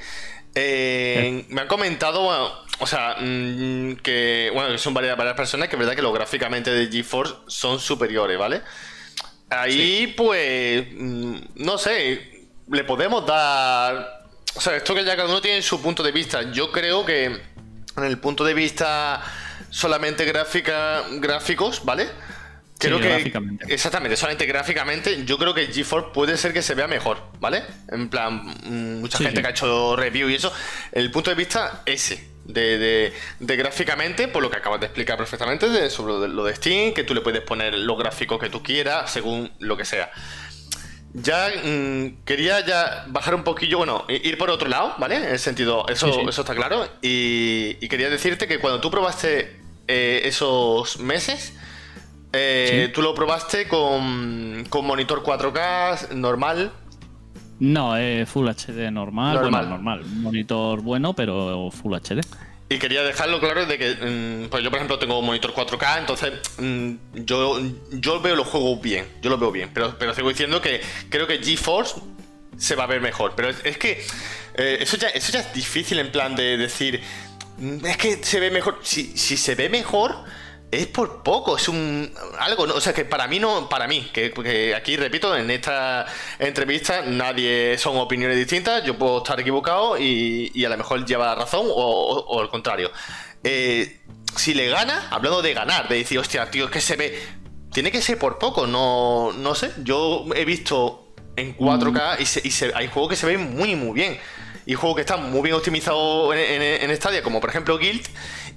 [0.54, 2.26] Eh, me han comentado,
[2.80, 6.70] o sea, mm, que bueno, son varias, varias personas que es verdad que los gráficamente
[6.70, 8.62] de GeForce son superiores, ¿vale?
[9.50, 12.37] Ahí, pues, mm, no sé,
[12.70, 14.24] le podemos dar.
[14.54, 16.50] O sea, esto que ya cada uno tiene su punto de vista.
[16.52, 19.22] Yo creo que en el punto de vista
[19.70, 22.08] solamente gráfica, gráficos, ¿vale?
[22.78, 23.74] Creo que gráficamente.
[23.74, 27.64] exactamente, solamente gráficamente, yo creo que GeForce puede ser que se vea mejor, ¿vale?
[27.90, 30.52] En plan, mm, mucha gente que ha hecho review y eso,
[30.92, 35.68] el punto de vista ese, de, de, gráficamente, por lo que acabas de explicar perfectamente,
[35.68, 39.10] de, sobre lo de Steam, que tú le puedes poner los gráficos que tú quieras,
[39.10, 40.10] según lo que sea.
[41.22, 45.16] Ya mm, quería ya bajar un poquillo, bueno, ir por otro lado, ¿vale?
[45.16, 46.86] En el sentido, eso, eso está claro.
[47.02, 51.54] Y, quería decirte que cuando tú probaste eh, esos meses,
[52.32, 56.72] eh, ¿Tú lo probaste con, monitor 4K normal?
[57.58, 59.34] No, eh, Full HD normal.
[59.34, 59.70] Normal.
[59.70, 60.04] normal.
[60.04, 62.20] Monitor bueno, pero Full HD.
[62.70, 66.00] Y quería dejarlo claro de que, mm, pues yo por ejemplo tengo un monitor 4K,
[66.00, 67.58] entonces mm, yo,
[67.92, 71.26] yo veo los juegos bien, yo los veo bien, pero, pero sigo diciendo que creo
[71.26, 72.00] que GeForce
[72.58, 74.04] se va a ver mejor, pero es, que
[74.54, 77.00] eh, eso, ya, eso ya es difícil en plan de decir,
[77.56, 80.14] mm, es que se ve mejor, si, si se ve mejor
[80.70, 84.74] es por poco, es un algo, o sea que para mí no, para mí, que,
[84.76, 86.06] aquí repito, en esta
[86.38, 91.34] entrevista nadie son opiniones distintas, yo puedo estar equivocado y, a lo mejor lleva la
[91.34, 92.90] razón o, al contrario.
[93.42, 94.00] Eh,
[94.36, 97.18] si le gana, hablando de ganar, de decir, hostia, tío, es que se ve,
[97.72, 102.88] tiene que ser por poco, no, no sé, yo he visto en 4K y, hay
[102.88, 104.18] juegos que se ven muy, muy bien.
[104.68, 108.06] Y juegos que están muy bien optimizados en, en, en Stadia, como por ejemplo Guild,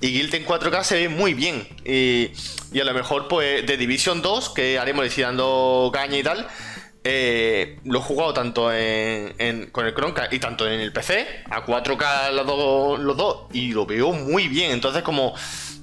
[0.02, 1.66] y Guild en 4K se ve muy bien.
[1.86, 2.32] Y,
[2.78, 5.26] a lo mejor, pues, de Division 2, que haremos decir
[5.94, 6.48] caña y tal.
[7.04, 12.32] Eh, lo he jugado tanto con el Chromecast y tanto en el PC, a 4K
[13.00, 14.72] los dos, y lo veo muy bien.
[14.72, 15.34] Entonces, como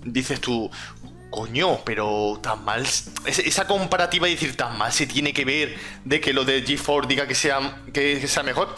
[0.04, 0.70] dices tú,
[1.30, 2.84] coño, pero tan mal.
[3.24, 7.06] Esa comparativa de decir tan mal se tiene que ver de que lo de G4
[7.06, 8.74] diga que sea, que sea mejor.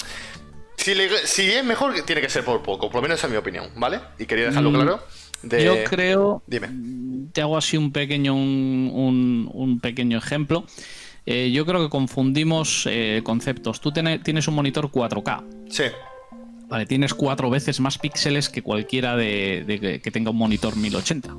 [0.81, 3.37] Si, si es mejor, tiene que ser por poco, por lo menos esa es mi
[3.37, 4.01] opinión, ¿vale?
[4.19, 4.75] Y quería dejarlo mm.
[4.75, 5.01] claro.
[5.43, 6.43] Yo creo.
[6.47, 6.69] Dime.
[7.33, 10.65] Te hago así un pequeño, un, pequeño ejemplo.
[11.27, 13.81] Eh, yo creo que confundimos eh, conceptos.
[13.81, 15.45] Tú tienes un monitor 4K.
[15.71, 15.85] Sí.
[16.71, 21.35] Vale, tienes cuatro veces más píxeles que cualquiera de, que tenga un monitor 1080.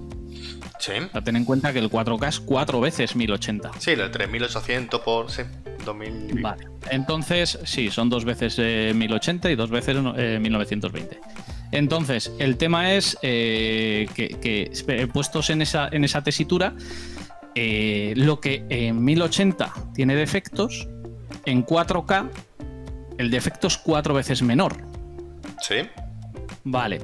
[0.80, 0.94] Sí.
[1.24, 3.72] ten en cuenta que el 4K es cuatro veces 1080.
[3.78, 5.44] Sí, el 3800 por sí,
[5.86, 6.42] 2000.
[6.42, 6.68] Vale.
[6.90, 11.20] Entonces, sí, son dos veces 1080 eh, y dos veces 1920.
[11.72, 16.74] Entonces, el tema es eh, que, puestos en esa, en esa tesitura,
[17.56, 20.90] eh, lo que en 1080 tiene defectos,
[21.46, 22.30] en 4K
[23.18, 24.91] el defecto es cuatro veces menor.
[25.62, 25.76] Sí.
[26.64, 27.02] Vale.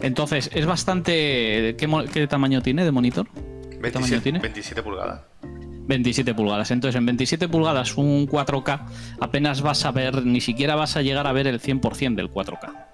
[0.00, 1.76] Entonces, es bastante.
[1.76, 3.26] ¿Qué, tamaño tiene de monitor?
[3.32, 4.38] 27, tamaño tiene?
[4.40, 5.22] 27 pulgadas.
[5.42, 6.70] 27 pulgadas.
[6.70, 8.86] Entonces, en 27 pulgadas, un 4K,
[9.20, 12.90] apenas vas a ver, ni siquiera vas a llegar a ver el 100% del 4K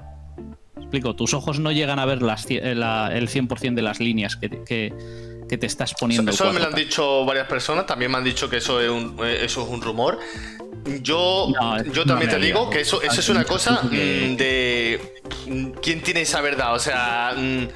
[0.87, 4.95] explico, tus ojos no llegan a ver las, el 100% de las líneas que, que,
[5.49, 6.31] te estás poniendo.
[6.31, 9.17] Eso, me lo han dicho varias personas, también me han dicho que eso es un,
[9.25, 10.19] eso es un rumor.
[11.03, 11.49] Yo,
[11.93, 15.15] yo también te digo que eso, eso es una cosa mm, de
[15.83, 16.75] quién tiene esa verdad.
[16.75, 17.67] O sea, mm,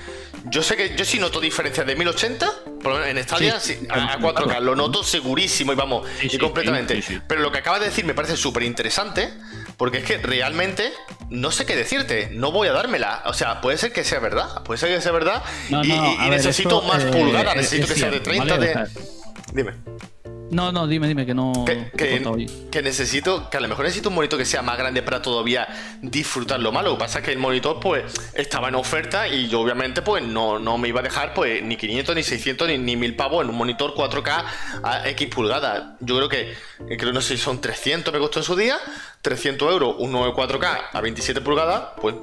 [0.45, 2.47] yo sé que yo sí noto diferencias de 1080,
[2.83, 3.57] por lo menos en Stadia,
[3.91, 7.03] a, 4K, lo noto segurísimo y vamos, y completamente.
[7.27, 9.33] Pero lo que acabas de decir me parece súper interesante,
[9.77, 10.93] porque es que realmente
[11.31, 13.23] no sé qué decirte, no voy a dármela.
[13.27, 17.05] O sea, puede ser que sea verdad, puede ser que sea verdad, y, necesito más
[17.05, 18.89] eh, pulgadas, necesito que sea de 30 de...
[19.53, 19.73] Dime.
[20.51, 21.65] No, no, dime, dime que no.
[21.65, 25.69] Que, necesito, que a lo mejor necesito un monitor que sea más grande para todavía
[26.03, 26.83] disfrutarlo más.
[26.83, 30.25] Lo que pasa es que el monitor, pues, estaba en oferta y yo, obviamente, pues,
[30.25, 33.45] no, no me iba a dejar, pues, ni 500, ni 600, ni, ni 1000 pavos
[33.45, 34.45] en un monitor 4K
[34.83, 35.97] a X pulgadas.
[36.01, 36.55] Yo creo que,
[36.99, 38.77] creo no sé si son 300, me costó en su día,
[39.23, 42.17] 300 euros, un 9 4K a 27 pulgadas, pues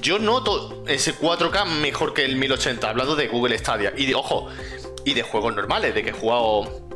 [0.00, 3.92] yo noto ese 4K mejor que el 1080, hablando de Google Stadia.
[3.96, 4.48] Y de, ojo,
[5.04, 6.87] y de juegos normales, de que he jugado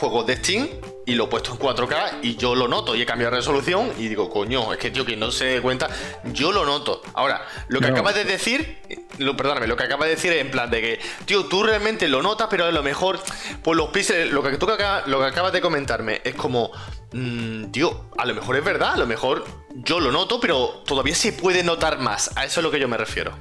[0.00, 0.68] juegos de Steam
[1.06, 3.92] y lo he puesto en 4K y yo lo noto y he cambiado de resolución
[3.98, 5.88] y digo, coño, es que tío, que no se dé cuenta,
[6.32, 7.02] yo lo noto.
[7.14, 8.78] Ahora, lo que acabas de decir,
[9.18, 12.08] lo, perdóname, lo que acabas de decir es en plan de que, tío, tú realmente
[12.08, 13.20] lo notas, pero a lo mejor,
[13.62, 16.70] pues los píxeles, lo que tú lo que acabas de comentarme es como,
[17.12, 21.14] mmm, tío, a lo mejor es verdad, a lo mejor yo lo noto, pero todavía
[21.14, 22.30] se puede notar más.
[22.36, 23.32] A eso es lo que yo me refiero.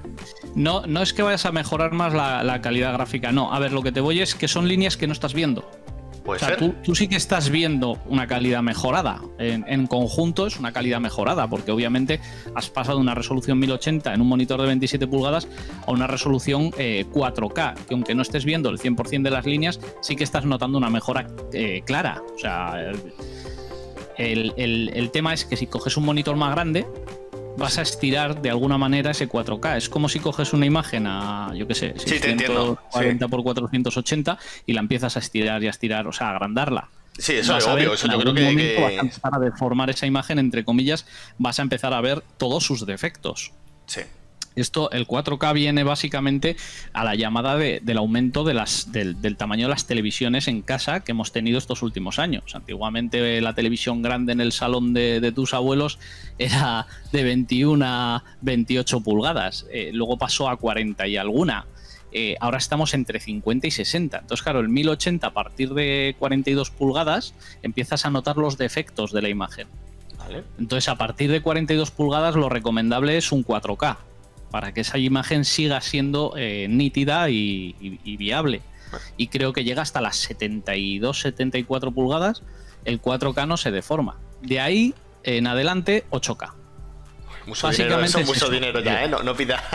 [0.55, 3.53] No, no es que vayas a mejorar más la calidad gráfica, no.
[3.53, 5.69] A ver, lo que te voy es que son líneas que no estás viendo.
[6.29, 6.57] Puede o sea, ser.
[6.59, 9.21] tú, tú sí que estás viendo una calidad mejorada.
[9.37, 12.19] En, en conjunto es una calidad mejorada, porque obviamente
[12.55, 15.47] has pasado de una resolución 1080 en un monitor de 27 pulgadas
[15.85, 19.79] a una resolución eh, 4K, que aunque no estés viendo el 100% de las líneas,
[20.01, 22.21] sí que estás notando una mejora eh, clara.
[22.35, 22.73] O sea,
[24.17, 26.85] el, el- el tema es que si coges un monitor más grande,
[27.59, 29.77] vas a estirar de alguna manera ese 4K.
[29.77, 33.43] Es como si coges una imagen a, yo qué sé, Sí, te entiendo, 640 por
[33.43, 36.89] 480 y la empiezas a estirar y a estirar, o sea, a agrandarla.
[37.17, 37.93] Sí, eso Vas es ver obvio.
[37.95, 38.41] Eso en yo creo que.
[38.43, 41.05] momento que- vas a empezar a deformar esa imagen, entre comillas,
[41.37, 43.51] vas a empezar a ver todos sus defectos.
[43.87, 44.01] Sí.
[44.55, 46.57] Esto, el 4K viene básicamente
[46.91, 50.61] a la llamada de- del aumento de las, del, del tamaño de las televisiones en
[50.61, 52.55] casa que hemos tenido estos últimos años.
[52.55, 55.99] Antiguamente la televisión grande en el salón de, de tus abuelos
[56.37, 61.65] era de 21 a 28 pulgadas, eh, luego pasó a 40 y alguna.
[62.11, 64.17] Eh, ahora estamos entre 50 y 60.
[64.17, 69.21] Entonces, claro, el 1080 a partir de 42 pulgadas empiezas a notar los defectos de
[69.21, 69.67] la imagen.
[70.59, 73.97] Entonces, a partir de 42 pulgadas, lo recomendable es un 4K
[74.51, 78.61] para que esa imagen siga siendo eh, nítida y, y- y viable.
[79.17, 82.41] Y creo que llega hasta las 72, 74 pulgadas,
[82.85, 84.17] el 4K no se deforma.
[84.41, 86.53] De ahí en adelante, 8K.
[87.45, 88.51] Mucho dinero, Básicamente eso es es mucho eso.
[88.53, 89.07] dinero ya, ¿eh?
[89.09, 89.61] No, no pida.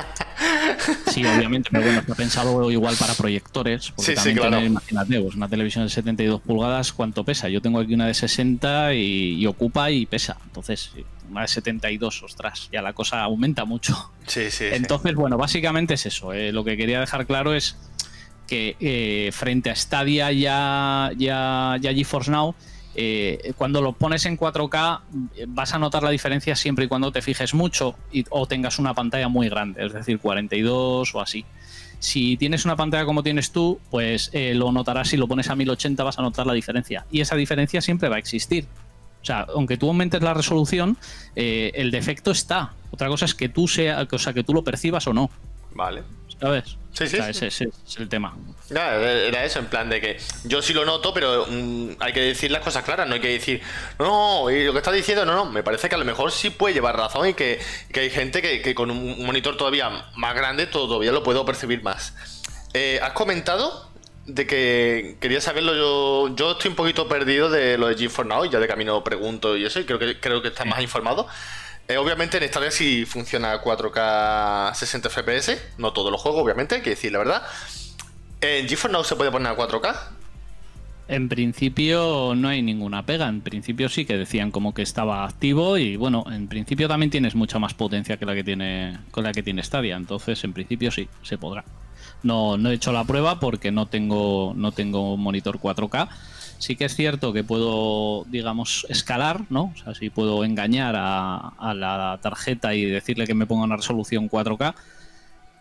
[1.07, 3.91] Sí, obviamente, pero bueno, está pensado igual para proyectores.
[3.91, 4.51] Porque Sí, sí, también claro.
[4.57, 7.49] tener, imagínate, pues una televisión de 72 pulgadas, ¿cuánto pesa?
[7.49, 10.37] Yo tengo aquí una de 60 y, y ocupa y pesa.
[10.45, 10.91] Entonces,
[11.31, 13.95] una de 72, ostras, ya la cosa aumenta mucho.
[14.27, 14.51] Sí, sí.
[14.51, 14.65] sí.
[14.73, 16.33] Entonces, bueno, básicamente es eso.
[16.33, 17.77] eh, lo que quería dejar claro es
[18.47, 22.55] que eh, frente a Stadia ya, ya, ya GeForce Now,
[22.95, 25.01] eh, cuando lo pones en 4K
[25.37, 28.79] eh, vas a notar la diferencia siempre y cuando te fijes mucho y- o tengas
[28.79, 31.45] una pantalla muy grande, es decir, 42 o así.
[31.99, 35.57] Si tienes una pantalla como tienes tú, pues eh, lo notarás si lo pones a
[35.57, 37.07] 1080 vas a notar la diferencia.
[37.11, 38.67] Y esa diferencia siempre va a existir.
[39.25, 40.99] O sea, aunque tú aumentes la resolución,
[41.35, 42.75] eh, el defecto está.
[42.91, 45.31] Otra cosa es que tú sea, o sea, que tú lo percibas o no.
[45.71, 46.03] Vale.
[46.39, 46.77] ¿Sabes?
[46.93, 47.31] Sí, sí, O sea, sí.
[47.31, 48.37] ese, ese es el tema.
[48.69, 52.51] Era eso, en plan de que yo sí lo noto, pero mm, hay que decir
[52.51, 53.63] las cosas claras, no hay que decir,
[53.99, 56.51] no, y lo que estás diciendo, no, no, me parece que a lo mejor sí
[56.51, 57.59] puede llevar razón y que,
[57.93, 61.83] que hay gente que, que con un monitor todavía más grande todavía lo puedo percibir
[61.83, 62.13] más.
[62.75, 63.89] Eh, Has comentado
[64.27, 68.45] de que quería saberlo yo, yo estoy un poquito perdido de lo de GeForce Now,
[68.45, 71.27] y ya de camino pregunto y eso, y creo que, creo que estás más informado.
[71.87, 76.83] Eh, obviamente en Stadia sí funciona 4K 60 FPS, no todos los juegos, obviamente, hay
[76.83, 77.43] que decir la verdad.
[78.41, 79.95] ¿En GeForce Now se puede poner a 4K?
[81.07, 83.29] En principio no hay ninguna pega.
[83.29, 87.35] En principio sí que decían como que estaba activo y bueno, en principio también tienes
[87.35, 89.97] mucha más potencia que la que tiene con la que tiene Stadia.
[89.97, 91.65] Entonces, en principio sí, se podrá.
[92.25, 96.09] No, no he hecho la prueba porque no tengo, no tengo un monitor 4K.
[96.59, 99.73] Sí que es cierto que puedo, digamos, escalar, ¿no?
[99.75, 104.29] O sea, sí puedo engañar a, la tarjeta y decirle que me ponga una resolución
[104.29, 104.75] 4K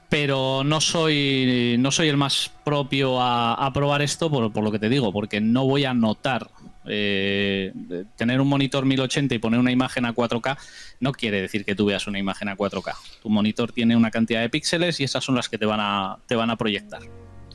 [0.09, 4.87] pero no soy no soy el más propio a, probar esto por lo que te
[4.87, 6.49] digo, porque no voy a notar
[6.87, 7.71] eh,
[8.15, 10.57] tener un monitor 1080 y poner una imagen a 4K
[10.99, 12.93] no quiere decir que tú veas una imagen a 4K.
[13.21, 16.17] Tu monitor tiene una cantidad de píxeles y esas son las que te van a
[16.27, 17.01] te van a proyectar.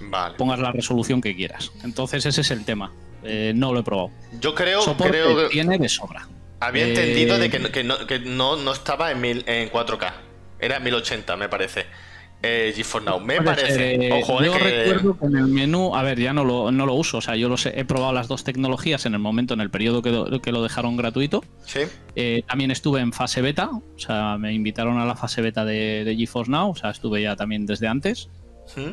[0.00, 0.36] Vale.
[0.36, 1.72] Pongas la resolución que quieras.
[1.84, 2.92] Entonces ese es el tema.
[3.24, 4.10] Eh, no lo he probado.
[4.40, 6.28] Yo creo, creo que tiene de sobra.
[6.60, 9.70] había Eh, entendido de que, no- que no, que no, no estaba en, mil- en
[9.70, 10.12] 4K.
[10.60, 11.86] Era 1080, me parece.
[12.40, 13.18] Eh, GeForce Now.
[13.18, 13.74] Me parece.
[13.74, 16.44] ser, eh, Ojo, eh, yo que- recuerdo que en el menú, a ver, ya no
[16.44, 19.14] lo, no lo uso, o sea, yo los he, he probado las dos tecnologías en
[19.14, 21.42] el momento, en el periodo que, lo- que lo dejaron gratuito.
[21.66, 21.80] Sí.
[22.14, 26.04] Eh, también estuve en fase beta, o sea, me invitaron a la fase beta de,
[26.04, 28.28] de GeForce Now, o sea, estuve ya también desde antes.
[28.76, 28.90] ¿Mm?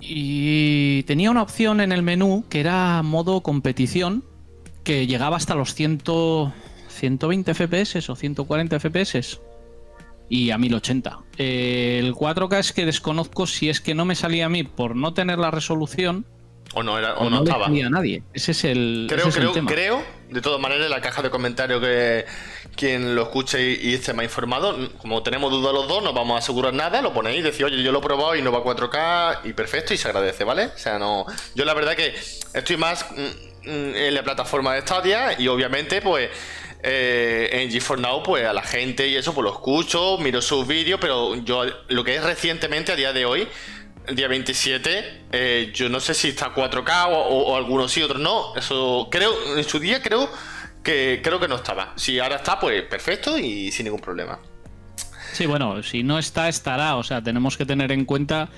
[0.00, 4.22] Y tenía una opción en el menú que era modo competición,
[4.84, 6.02] que llegaba hasta los 100,
[6.88, 9.40] 120 FPS o 140 FPS.
[10.30, 11.18] Y a 1080.
[11.38, 14.94] Eh, el 4K es que desconozco si es que no me salía a mí por
[14.94, 16.26] no tener la resolución
[16.74, 17.64] O no, era, o o no, no, estaba.
[17.66, 18.22] salía a nadie.
[18.34, 19.70] Ese es el, Creo, el creo, tema.
[19.70, 22.26] creo, de todas maneras, en la caja de comentarios que
[22.76, 26.36] quien lo escuche y, y esté más informado, como tenemos dudas los dos, no vamos
[26.36, 28.58] a asegurar nada, lo ponéis y decís, oye, yo lo he probado y no va
[28.58, 30.66] a 4K y perfecto y se agradece, ¿vale?
[30.66, 31.24] O sea, no.
[31.54, 32.14] Yo la verdad que
[32.54, 36.28] estoy más mm, mm, en la plataforma de Stadia y obviamente, pues.
[36.82, 40.66] Eh, en GeForce Now, pues a la gente y eso, pues lo escucho, miro sus
[40.66, 43.48] vídeos, pero yo lo que es recientemente, a día de hoy,
[44.06, 48.02] el día 27, eh, yo no sé si está 4K o, o- o algunos sí,
[48.02, 48.54] otros no.
[48.56, 50.30] Eso creo, en su día creo
[50.82, 51.92] que creo que no estaba.
[51.96, 54.38] Si ahora está, pues perfecto y sin ningún problema.
[55.34, 56.96] Sí, bueno, si no está, estará.
[56.96, 58.48] O sea, tenemos que tener en cuenta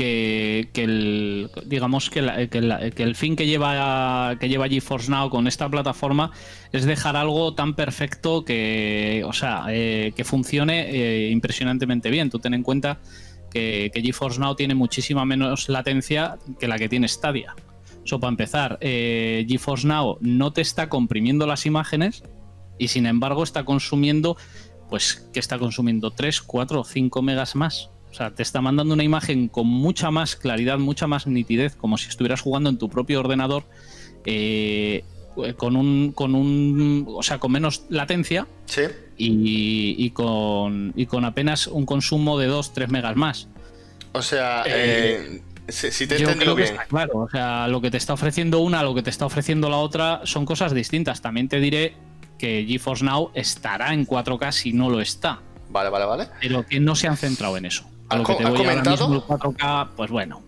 [0.00, 6.30] que, el, digamos que, el fin que lleva, que lleva GeForce Now con esta plataforma
[6.72, 12.30] es dejar algo tan perfecto que, o sea, eh, que funcione eh, impresionantemente bien.
[12.30, 13.00] Tú ten en cuenta
[13.50, 17.54] que, GeForce Now tiene muchísima menos latencia que la que tiene Stadia.
[18.02, 22.22] Eso para empezar, eh, GeForce Now no te está comprimiendo las imágenes
[22.78, 24.38] y sin embargo está consumiendo,
[24.88, 27.90] pues, que está consumiendo 3, 4 o 5 megas más.
[28.10, 31.96] O sea, te está mandando una imagen con mucha más claridad, mucha más nitidez, como
[31.96, 33.64] si estuvieras jugando en tu propio ordenador,
[34.24, 35.04] eh,
[35.56, 38.46] con un, con un, o sea, con menos latencia.
[38.66, 38.82] Sí.
[39.16, 43.48] Y, con, y con apenas un consumo de 2-3 megas más.
[44.12, 46.74] O sea, eh, eh, si, te he entendido bien.
[46.88, 49.76] claro, o sea, lo que te está ofreciendo una, lo que te está ofreciendo la
[49.76, 51.20] otra, son cosas distintas.
[51.20, 51.94] También te diré
[52.38, 55.42] que GeForce Now estará en 4K si no lo está.
[55.68, 56.28] Vale, vale, vale.
[56.40, 57.84] Pero que no se han centrado en eso.
[58.10, 59.04] A lo que te voy comentado?
[59.04, 60.42] Ahora mismo, 4K, pues bueno.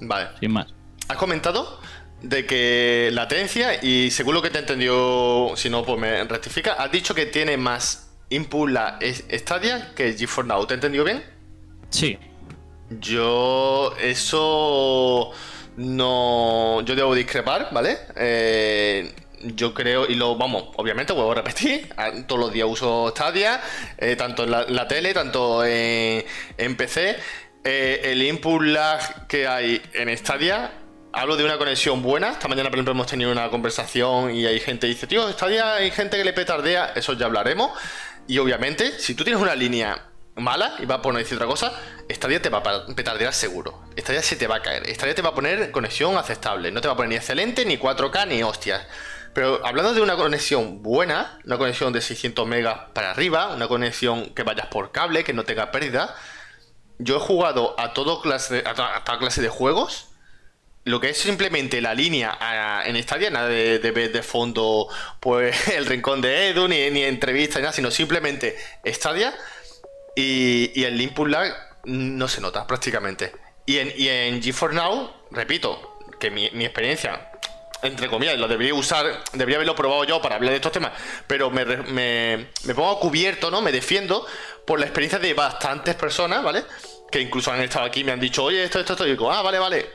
[0.00, 0.28] Vale.
[0.40, 0.66] Sin más.
[1.08, 1.78] Has comentado
[2.22, 6.90] de que latencia, y según lo que te entendió, si no, pues me rectifica, has
[6.90, 8.98] dicho que tiene más input la
[9.30, 10.66] Stadia que GeForce Now.
[10.66, 11.22] ¿Te he entendido bien?
[11.90, 12.18] Sí.
[13.00, 15.30] Yo eso
[15.76, 16.80] no...
[16.82, 17.98] Yo debo discrepar, ¿vale?
[18.16, 19.14] Eh,
[19.44, 21.88] yo creo, y lo vamos, obviamente, vuelvo a repetir,
[22.26, 23.60] todos los días uso Stadia,
[23.98, 26.24] eh, tanto en la, tele, tanto en,
[26.76, 27.16] PC.
[27.64, 30.72] Eh, el input lag que hay en Stadia,
[31.12, 32.32] hablo de una conexión buena.
[32.32, 35.76] Esta mañana, por ejemplo, hemos tenido una conversación y hay gente que dice, tío, Stadia
[35.76, 37.70] hay gente que le petardea, eso ya hablaremos.
[38.26, 41.72] Y obviamente, si tú tienes una línea mala, y va a poner decir otra cosa,
[42.10, 43.80] Stadia te va a petardear seguro.
[43.96, 44.86] Stadia se te va a caer.
[44.94, 46.70] Stadia te va a poner conexión aceptable.
[46.72, 48.86] No te va a poner ni excelente, ni 4K, ni hostias.
[49.34, 54.32] Pero hablando de una conexión buena, una conexión de 600 megas para arriba, una conexión
[54.32, 56.14] que vayas por cable, que no tenga pérdida,
[56.98, 60.08] yo he jugado a, todo clase, toda clase de juegos.
[60.84, 62.38] Lo que es simplemente la línea
[62.84, 64.86] en Stadia, nada de, ver de fondo
[65.18, 69.34] pues el rincón de Edu, ni, ni entrevista, ni nada, sino simplemente Stadia.
[70.14, 71.52] Y, y el input lag
[71.84, 73.32] no se nota prácticamente.
[73.66, 77.30] Y en, y en GeForce Now, repito, que mi, mi experiencia
[77.84, 80.92] entre comillas, lo debería usar, debería haberlo probado yo para hablar de estos temas,
[81.26, 83.60] pero me, me, me pongo cubierto, ¿no?
[83.60, 84.26] Me defiendo
[84.66, 86.64] por la experiencia de bastantes personas, ¿vale?
[87.10, 89.30] Que incluso han estado aquí y me han dicho, oye, esto, esto, esto, y digo,
[89.30, 89.86] ah, vale, vale.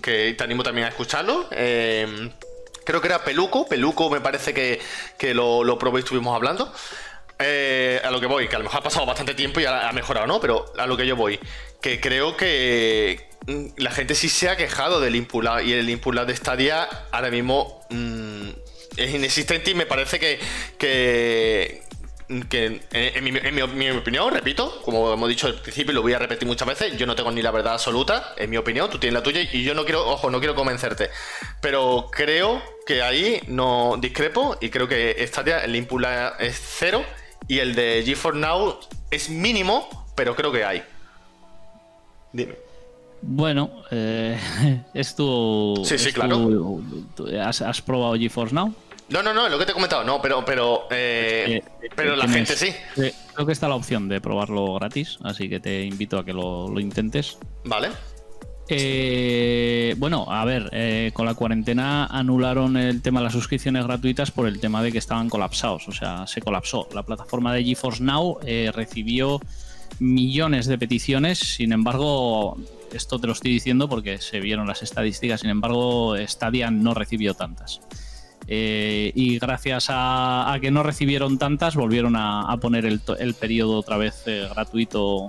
[0.00, 1.48] Que te animo también a escucharlo.
[1.50, 2.30] Eh,
[2.84, 4.80] creo que era Peluco, Peluco me parece que,
[5.18, 6.72] que lo, lo probé y estuvimos hablando.
[7.38, 9.90] Eh, a lo que voy, que a lo mejor ha pasado bastante tiempo y ha,
[9.92, 10.40] mejorado, ¿no?
[10.40, 11.40] Pero a lo que yo voy,
[11.80, 13.28] que creo que
[13.76, 17.80] la gente sí se ha quejado del input y el input de Stadia ahora mismo
[17.90, 18.48] mm,
[18.96, 20.38] es inexistente y me parece que,
[20.78, 21.82] que,
[22.28, 26.68] en, mi, opinión, repito, como hemos dicho al principio y lo voy a repetir muchas
[26.68, 29.40] veces, yo no tengo ni la verdad absoluta, en mi opinión, tú tienes la tuya
[29.40, 31.10] y yo no quiero, ojo, no quiero convencerte,
[31.60, 36.04] pero creo que ahí no discrepo y creo que Stadia el input
[36.38, 37.04] es cero
[37.48, 38.78] y el de GeForce Now
[39.10, 40.84] es mínimo, pero creo que hay.
[42.32, 42.71] Dime.
[43.22, 44.38] Bueno, eh,
[44.94, 45.82] es tu.
[45.84, 46.80] Sí, sí, claro.
[47.40, 48.74] ¿has, probado GeForce Now?
[49.08, 52.26] No, no, no, lo que te he comentado, no, pero, pero, eh, eh, pero la
[52.26, 52.72] gente sí.
[52.94, 56.68] Creo que está la opción de probarlo gratis, así que te invito a que lo,
[56.68, 57.38] lo intentes.
[57.64, 57.90] Vale.
[58.68, 64.30] Eh, bueno, a ver, eh, con la cuarentena anularon el tema de las suscripciones gratuitas
[64.30, 66.88] por el tema de que estaban colapsados, o sea, se colapsó.
[66.94, 69.40] La plataforma de GeForce Now eh, recibió
[69.98, 72.56] millones de peticiones, sin embargo,
[72.96, 77.34] esto te lo estoy diciendo porque se vieron las estadísticas, sin embargo, Stadia no recibió
[77.34, 77.80] tantas.
[78.46, 84.24] y gracias a, que no recibieron tantas, volvieron a, poner el, el periodo otra vez
[84.26, 85.28] gratuito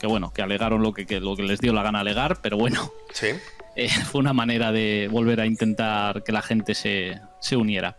[0.00, 2.90] que bueno, que alegaron lo que, lo que les dio la gana alegar, pero bueno.
[3.12, 3.28] Sí.
[3.76, 7.20] Eh, fue una manera de volver a intentar que la gente se,
[7.56, 7.96] uniera.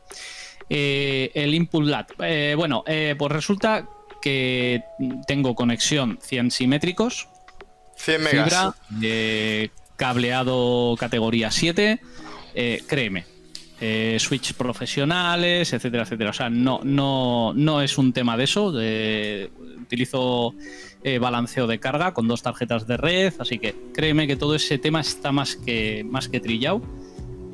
[0.70, 2.12] Eh, el input lat.
[2.20, 3.88] Eh, bueno, pues resulta
[4.22, 4.84] que
[5.26, 7.30] tengo conexión 100 simétricos.
[8.04, 8.76] 100 megas.
[8.90, 12.00] Fibra, cableado categoría 7.
[12.88, 13.26] créeme,
[14.18, 16.30] switch profesionales, etcétera, etcétera.
[16.32, 18.74] O sea, no, no, no es un tema de eso.
[19.82, 20.56] utilizo
[21.04, 24.78] eh, balanceo de carga con dos tarjetas de red, así que créeme que todo ese
[24.78, 26.84] tema está más que, más que trillado.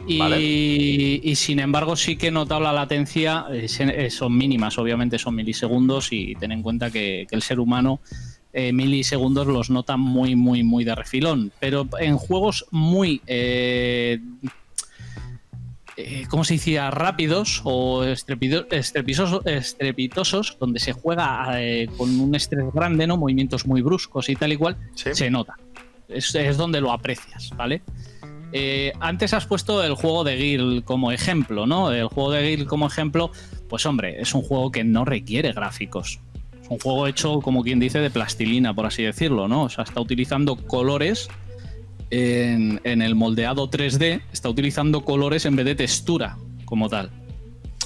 [0.05, 5.35] Y, sin embargo sí que he notado la latencia, eh, eh, son mínimas, obviamente son
[5.35, 8.01] milisegundos y ten en cuenta que, el ser humano
[8.73, 11.51] milisegundos los nota muy, muy, muy de refilón.
[11.59, 13.21] Pero en juegos muy
[15.99, 16.91] eh, ¿cómo se decía?
[16.91, 19.41] Rápidos o estrepitosos,
[20.59, 23.17] donde se juega eh, con un estrés grande, ¿no?
[23.17, 25.55] Movimientos muy bruscos y tal y cual, se nota.
[26.07, 27.81] es, donde lo aprecias, ¿vale?
[28.53, 31.91] Eh, antes has puesto el juego de Guild como ejemplo, ¿no?
[31.91, 33.31] El juego de Guild como ejemplo,
[33.67, 36.19] pues hombre, es un juego que no requiere gráficos.
[36.69, 39.63] Un juego hecho, como quien dice, de plastilina, por así decirlo, ¿no?
[39.63, 41.29] O sea, está utilizando colores
[42.09, 47.09] en, el moldeado 3D, está utilizando colores en vez de textura como tal.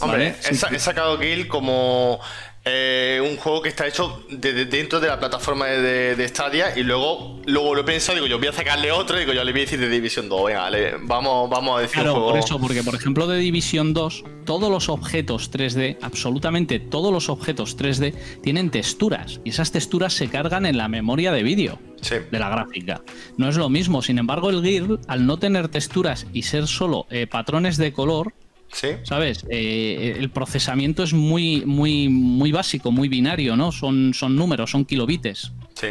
[0.01, 2.19] Hombre, he, sacado Guild como
[2.64, 7.74] eh, un juego que está hecho dentro de la plataforma de, Stadia y luego, luego
[7.74, 9.80] lo he pensado, digo, yo voy a sacarle otro, digo, yo le voy a decir
[9.80, 10.70] de Division 2, venga,
[11.01, 14.89] vamos, vamos a decir Claro, por eso, porque por ejemplo de Division 2, todos los
[14.89, 20.78] objetos 3D, absolutamente todos los objetos 3D tienen texturas y esas texturas se cargan en
[20.78, 21.80] la memoria de vídeo.
[22.09, 23.01] de la gráfica.
[23.38, 27.07] No es lo mismo, sin embargo el Gear, al no tener texturas y ser solo
[27.09, 28.34] eh, patrones de color,
[29.03, 29.45] ¿Sabes?
[29.49, 33.72] Eh, el procesamiento es muy, muy, muy básico, muy binario, ¿no?
[33.72, 35.51] Son, son números, son kilobites.
[35.76, 35.89] Sí.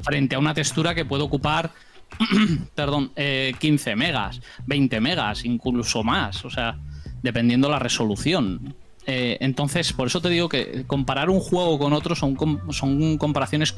[0.00, 1.70] Frente a una textura que puede ocupar,
[2.74, 6.44] perdón, 15 eh, megas, 20 megas, incluso más.
[6.44, 6.78] O sea,
[7.22, 8.74] dependiendo la resolución.
[9.06, 12.36] Eh, entonces, por eso te digo que comparar un juego con otro son,
[12.70, 13.74] son comparaciones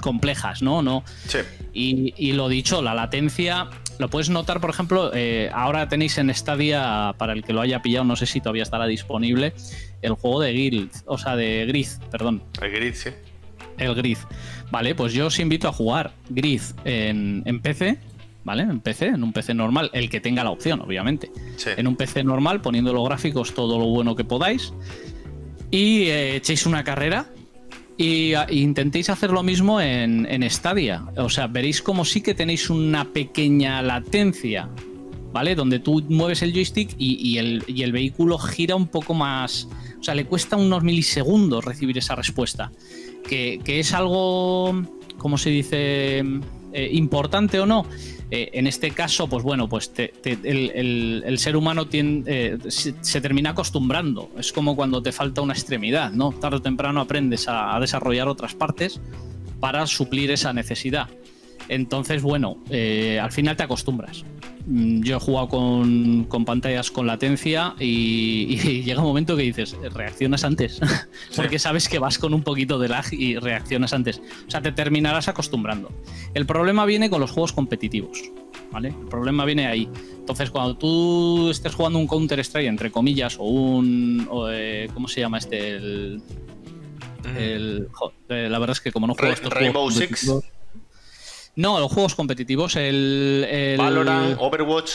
[0.00, 0.80] complejas, ¿no?
[0.80, 1.38] no sí.
[1.74, 3.68] y, y, lo dicho, la latencia
[3.98, 7.82] lo puedes notar, por ejemplo, eh, ahora tenéis en Stadia, para el que lo haya
[7.82, 9.52] pillado, no sé si todavía estará disponible,
[10.02, 12.42] el juego de Guild, o sea, de Gris, perdón.
[12.62, 13.10] El Grid, sí.
[13.76, 14.18] El Grid.
[14.70, 17.98] Vale, pues yo os invito a jugar Grid en, PC,
[18.44, 18.62] ¿vale?
[18.62, 21.30] En PC, en un PC normal, el que tenga la opción, obviamente.
[21.76, 24.72] En un PC normal, poniendo los gráficos todo lo bueno que podáis.
[25.70, 27.26] Y eh, echéis una carrera
[27.98, 31.04] y, intentéis hacer lo mismo en, en Stadia.
[31.16, 34.70] O sea, veréis como sí que tenéis una pequeña latencia,
[35.32, 35.56] ¿vale?
[35.56, 39.68] Donde tú mueves el joystick y, el, y, el, vehículo gira un poco más.
[40.00, 42.70] O sea, le cuesta unos milisegundos recibir esa respuesta.
[43.28, 44.80] Que, que es algo,
[45.18, 46.22] ¿cómo se dice?
[46.72, 47.84] Eh, importante o no.
[48.30, 54.30] Eh, en este caso, pues bueno, pues el, ser humano eh, se, termina acostumbrando.
[54.38, 56.32] Es como cuando te falta una extremidad, ¿no?
[56.32, 59.00] Tarde o temprano aprendes a desarrollar otras partes
[59.60, 61.08] para suplir esa necesidad.
[61.68, 64.24] Entonces, bueno, al final te acostumbras.
[64.70, 70.44] Mm, yo he jugado con, pantallas con latencia y, llega un momento que dices, reaccionas
[70.44, 70.78] antes,
[71.36, 74.20] porque sabes que vas con un poquito de lag y reaccionas antes.
[74.46, 75.90] O sea, te terminarás acostumbrando.
[76.34, 78.20] El problema viene con los juegos competitivos,
[78.70, 78.88] ¿vale?
[78.88, 79.88] El problema viene ahí.
[80.18, 84.28] Entonces, cuando tú estés jugando un Counter-Strike, entre comillas, o un...
[84.50, 85.76] Eh, ¿Cómo se llama este?
[85.76, 86.22] El...
[87.24, 87.88] Mm.
[88.28, 90.30] la verdad es que como no juego estos Rainbow Six.
[91.58, 94.92] No, los juegos competitivos, el, Valorant, Overwatch.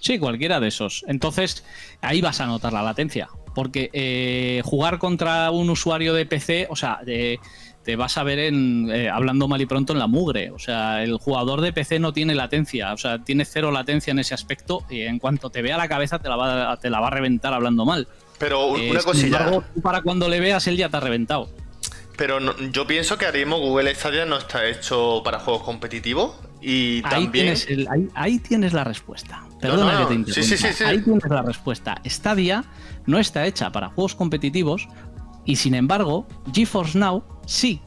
[0.00, 1.04] Sí, cualquiera de esos.
[1.06, 1.64] Entonces,
[2.00, 3.28] ahí vas a notar la latencia.
[3.54, 8.90] Porque eh, jugar contra un usuario de PC, o sea, te vas a ver en,
[8.90, 10.50] eh, hablando mal y pronto en la mugre.
[10.50, 14.18] O sea, el jugador de PC no tiene latencia, o sea, tiene cero latencia en
[14.18, 17.08] ese aspecto y en cuanto te vea la cabeza te la va, te la va
[17.08, 18.08] a reventar hablando mal.
[18.38, 19.62] Pero una eh, cosilla.
[19.82, 21.50] para cuando le veas, él ya te ha reventado.
[22.22, 22.38] Pero
[22.70, 26.36] yo pienso que ahora mismo Google Stadia no está hecho para juegos competitivos.
[26.60, 27.56] Y ahí también.
[27.56, 29.42] Tienes ahí, tienes la respuesta.
[29.60, 30.86] Perdona que te interrumpa.
[30.86, 32.00] ahí tienes la respuesta.
[32.06, 32.64] Stadia
[33.06, 34.86] no está hecha para juegos competitivos.
[35.44, 37.80] Y sin embargo, GeForce Now sí.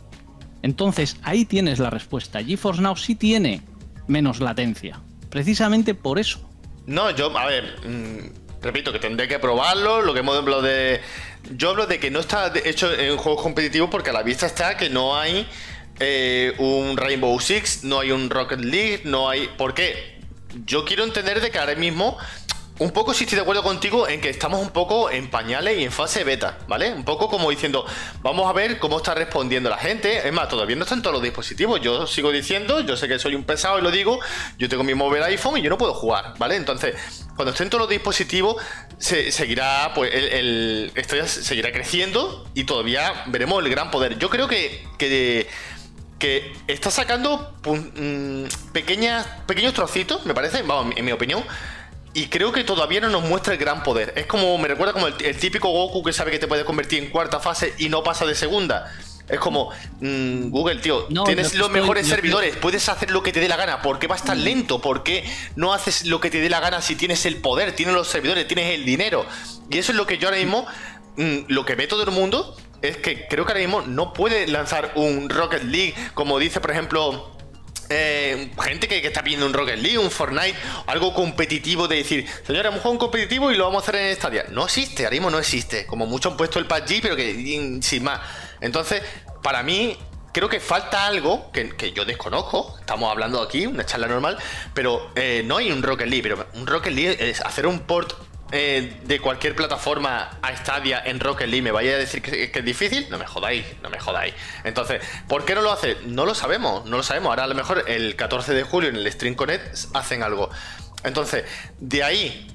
[0.64, 2.44] Entonces ahí tienes la respuesta.
[2.44, 3.62] GeForce Now sí tiene
[4.08, 5.00] menos latencia.
[5.30, 6.42] Precisamente por eso.
[6.88, 10.02] No, yo, a ver, mm, repito que tendré que probarlo.
[10.02, 11.00] Lo que hemos hablado de
[11.52, 14.76] yo hablo de que no está hecho en juegos competitivos porque a la vista está
[14.76, 15.48] que no hay
[16.00, 19.48] eh, un Rainbow Six, no hay un Rocket League, no hay.
[19.58, 20.16] ¿Por qué?
[20.66, 22.18] Yo quiero entender de que ahora mismo
[22.80, 25.84] un poco sí estoy de acuerdo contigo en que estamos un poco en pañales y
[25.84, 26.94] en fase beta, ¿vale?
[26.94, 27.86] Un poco como diciendo,
[28.22, 30.28] vamos a ver cómo está respondiendo la gente.
[30.28, 31.80] Es más, todavía no están todos los dispositivos.
[31.80, 34.20] Yo sigo diciendo, yo sé que soy un pesado y lo digo,
[34.58, 36.58] yo tengo mi móvil iPhone y yo no puedo jugar, ¿vale?
[36.58, 36.96] Entonces,
[37.36, 38.58] cuando estén todos los dispositivos,
[38.98, 44.20] se, seguirá, pues, el, esto ya seguirá creciendo y todavía veremos el gran poder.
[44.20, 45.48] Yo creo que, que
[46.20, 51.44] que está sacando mm, pequeñas, pequeños trocitos, me parece, vamos, en mi opinión,
[52.16, 54.14] y creo que todavía no nos muestra el gran poder.
[54.16, 57.10] Es como, me recuerda como el, típico Goku que sabe que te puede convertir en
[57.10, 58.90] cuarta fase y no pasa de segunda.
[59.28, 63.50] Es como, mm, Google, tío, tienes los mejores servidores, puedes hacer lo que te dé
[63.50, 63.82] la gana.
[63.82, 64.44] ¿Por qué vas tan mm.
[64.44, 64.80] lento?
[64.80, 67.94] ¿Por qué no haces lo que te dé la gana si tienes el poder, tienes
[67.94, 69.26] los servidores, tienes el dinero?
[69.70, 70.66] Y eso es lo que yo ahora mismo,
[71.18, 74.48] mm, lo que ve todo el mundo, es que creo que ahora mismo no puede
[74.48, 77.35] lanzar un Rocket League, como dice, por ejemplo,
[77.90, 80.56] eh, gente que, está viendo un Rocket League, un Fortnite,
[80.88, 84.46] algo competitivo de decir, señora, un juego competitivo y lo vamos a hacer en Stadia.
[84.50, 85.86] No existe, ahora mismo no existe.
[85.86, 88.22] Como muchos han puesto el PUBG, pero que sin más.
[88.62, 89.02] Entonces,
[89.42, 89.98] para mí,
[90.32, 92.76] creo que falta algo que, yo desconozco.
[92.80, 94.38] Estamos hablando aquí, una charla normal,
[94.74, 96.24] pero eh, no hay un Rocket League.
[96.24, 98.14] Pero un Rocket League es hacer un port
[98.58, 102.66] eh, de cualquier plataforma a Stadia en Rocket League me vaya a decir que, es
[102.66, 104.34] difícil, no me jodáis, no me jodáis.
[104.64, 105.98] Entonces, ¿por qué no lo hace?
[106.06, 107.32] No lo sabemos, no lo sabemos.
[107.32, 110.50] Ahora a lo mejor el 14 de julio en el Stream Connect hacen algo.
[111.04, 111.44] Entonces,
[111.80, 112.48] de ahí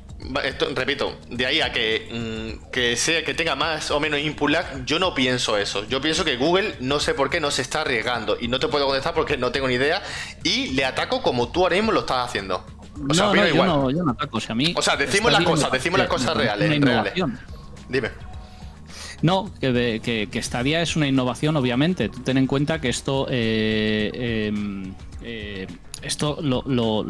[0.74, 4.84] repito, de ahí a que, mm, que sea que tenga más o menos input lag,
[4.84, 5.86] yo no pienso eso.
[5.88, 8.68] Yo pienso que Google no sé por qué no se está arriesgando y no te
[8.68, 10.02] puedo contestar porque no tengo ni idea
[10.44, 12.64] y le ataco como tú ahora mismo lo estás haciendo.
[13.08, 13.54] O sea, no, igual.
[13.54, 15.98] Yo no, yo no ataco, o sea, a mí o sea decimos las cosas, decimos
[15.98, 16.80] las cosas reales,
[17.88, 18.10] Dime.
[19.22, 22.08] No, que, que, que, Stadia es una innovación, obviamente.
[22.08, 25.66] Tú ten en cuenta que esto, eh, em, eh,
[26.02, 27.04] esto lo,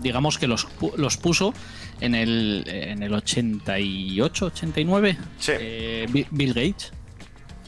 [0.00, 1.52] digamos que los, los puso
[2.00, 5.18] en el, en el 88, 89,
[5.48, 6.92] eh, Bill Gates.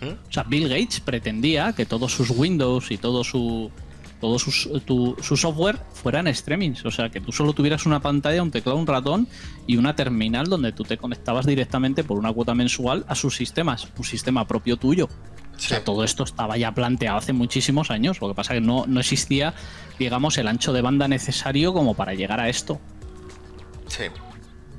[0.01, 0.29] ¿Mm?
[0.29, 3.73] O sea, Bill Gates pretendía que todos sus Windows y todo su
[4.21, 6.85] todo su, su software fueran streamings.
[6.85, 9.29] O sea, que tú solo tuvieras una pantalla, un teclado, un ratón
[9.67, 13.89] y una terminal donde tú te conectabas directamente por una cuota mensual a sus sistemas,
[13.97, 15.09] un sistema propio tuyo.
[15.57, 18.21] O sea, todo esto estaba ya planteado hace muchísimos años.
[18.21, 19.55] Lo que pasa es que no, no existía,
[19.99, 22.81] digamos, el ancho de banda necesario como para llegar a esto.
[23.89, 24.05] Sí.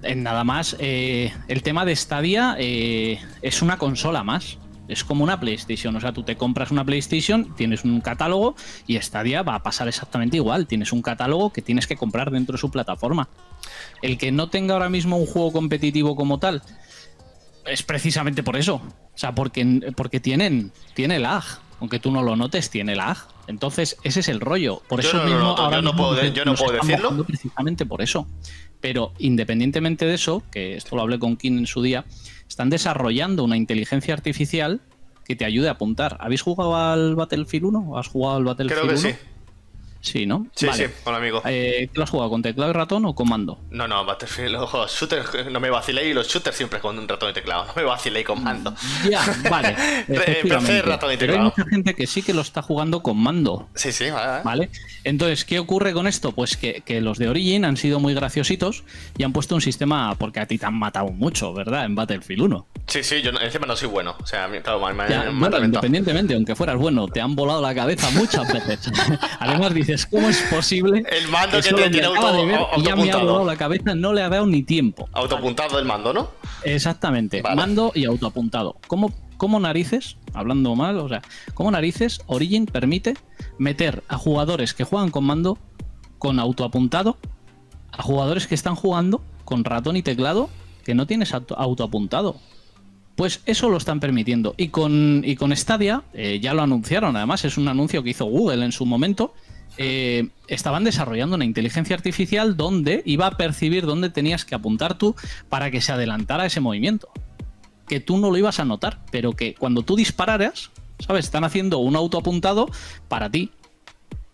[0.03, 4.57] En nada más, eh, el tema de Stadia eh, es una consola más.
[4.89, 5.95] Es como una PlayStation.
[5.95, 8.55] O sea, tú te compras una PlayStation, tienes un catálogo
[8.87, 10.67] y Stadia va a pasar exactamente igual.
[10.67, 13.29] Tienes un catálogo que tienes que comprar dentro de su plataforma.
[14.01, 16.63] El que no tenga ahora mismo un juego competitivo como tal,
[17.65, 18.75] es precisamente por eso.
[18.75, 21.43] O sea, porque, porque tienen, tiene lag.
[21.79, 23.17] Aunque tú no lo notes, tiene lag.
[23.47, 24.81] Entonces, ese es el rollo.
[24.87, 27.23] Por eso mismo, ahora yo no puedo, yo no puedo decirlo.
[27.25, 28.27] Precisamente por eso.
[28.81, 32.05] Pero independientemente de eso, que esto lo hablé con Kim en su día,
[32.47, 34.81] están desarrollando una inteligencia artificial
[35.25, 36.17] que te ayude a apuntar.
[36.19, 39.15] ¿Habéis jugado al Battlefield 1 o has jugado al Battlefield Creo que sí.
[40.01, 40.47] Sí, ¿no?
[40.55, 41.41] Sí, sí, con amigo.
[41.45, 42.29] Eh, ¿Qué lo has jugado?
[42.29, 43.59] ¿Con teclado y ratón o con mando?
[43.69, 47.31] No, no, Battlefield, ojo, shooter, no me vaciléis y los shooters siempre con un ratón
[47.31, 47.65] y teclado.
[47.65, 48.73] No me vaciléis con mando.
[49.09, 49.75] Ya, vale.
[50.83, 51.17] Ratón y teclado.
[51.19, 53.67] Pero hay mucha gente que sí que lo está jugando con mando.
[53.75, 54.43] Sí, sí, vale.
[54.43, 54.69] ¿Vale?
[55.03, 56.31] Entonces, ¿qué ocurre con esto?
[56.31, 58.83] Pues que, que, los de Origin han sido muy graciositos
[59.17, 61.85] y han puesto un sistema, porque a ti te han matado mucho, ¿verdad?
[61.85, 62.67] En Battlefield 1.
[62.87, 64.15] Sí, sí, yo encima no soy bueno.
[64.21, 68.09] O sea, claro, me, ya, bueno, independientemente, aunque fueras bueno, te han volado la cabeza
[68.11, 68.91] muchas veces.
[69.39, 71.03] Además dices, ¿cómo es posible?
[71.11, 74.29] El mando que, tiene, tiene auto, ya me ha volado la cabeza, no le ha
[74.29, 75.09] dado ni tiempo.
[75.13, 76.31] Autoapuntado el mando, ¿no?
[76.63, 78.77] Exactamente, mando y autoapuntado.
[78.87, 81.21] ¿Cómo, ¿Cómo narices, hablando mal, o sea,
[81.53, 83.15] cómo narices Origin permite
[83.57, 85.57] meter a jugadores que juegan con mando
[86.17, 87.17] con autoapuntado
[87.91, 90.49] a jugadores que están jugando con ratón y teclado
[90.83, 92.35] que no tienes autoapuntado?
[93.15, 94.55] Pues eso lo están permitiendo.
[94.57, 98.25] Y con, y con Stadia, eh, ya lo anunciaron, además es un anuncio que hizo
[98.25, 99.33] Google en su momento,
[99.81, 105.15] eh, estaban desarrollando una inteligencia artificial donde iba a percibir dónde tenías que apuntar tú
[105.47, 107.07] para que se adelantara ese movimiento.
[107.87, 110.69] Que tú no lo ibas a notar, pero que cuando tú dispararas,
[110.99, 111.23] ¿sabes?
[111.23, 112.69] Están haciendo un auto apuntado
[113.07, 113.51] para ti.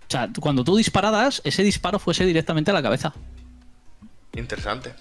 [0.08, 3.14] O sea, cuando tú dispararas, ese disparo fuese directamente a la cabeza.
[4.36, 4.96] Interesante.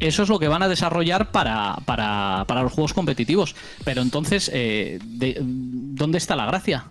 [0.00, 3.56] Eso es lo que van a desarrollar para, para, para los juegos competitivos.
[3.86, 6.90] Pero entonces, eh, ¿dónde está la gracia?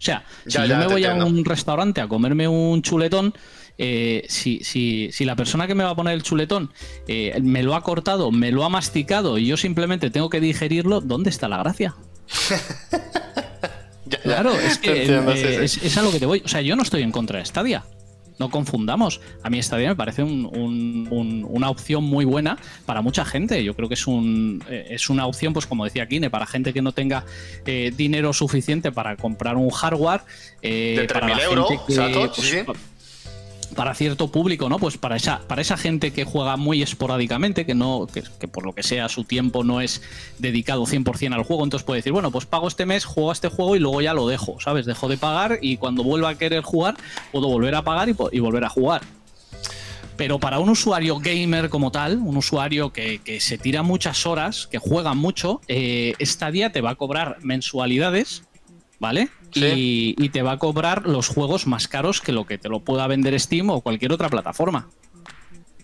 [0.00, 3.34] O sea, si yo me voy a un restaurante a comerme un chuletón,
[3.76, 6.72] eh, si, si, si, la persona que me va a poner el chuletón
[7.06, 11.02] eh, me lo ha cortado, me lo ha masticado y yo simplemente tengo que digerirlo,
[11.02, 11.94] ¿dónde está la gracia?
[14.22, 16.40] claro, es que eh, Es, a lo que te voy.
[16.44, 17.84] O sea, yo no estoy en contra de Stadia
[18.40, 19.20] no confundamos.
[19.42, 23.62] A mí esta idea me parece una opción muy buena para mucha gente.
[23.62, 26.72] Yo creo que es, un, eh, es una opción, pues como decía Kine, para gente
[26.72, 27.26] que no tenga
[27.66, 30.22] eh, dinero suficiente para comprar un hardware.
[30.62, 31.98] Eh, para euros, pues,
[33.74, 34.78] para cierto público, ¿no?
[34.78, 38.72] Pues para esa, para esa gente que juega muy esporádicamente, que no, que, por lo
[38.72, 40.02] que sea su tiempo no es
[40.38, 43.76] dedicado 100% al juego, entonces puede decir, bueno, pues pago este mes, juego este juego
[43.76, 44.86] y luego ya lo dejo, ¿sabes?
[44.86, 46.96] Dejo de pagar y cuando vuelva a querer jugar,
[47.32, 49.02] puedo volver a pagar y, volver a jugar.
[50.16, 54.78] Pero para un usuario gamer como tal, un usuario que, se tira muchas horas, que
[54.78, 58.42] juega mucho, eh, esta día te va a cobrar mensualidades
[59.00, 59.30] ¿vale?
[59.54, 63.06] Y, te va a cobrar los juegos más caros que lo que te lo pueda
[63.06, 64.88] vender Steam o cualquier otra plataforma.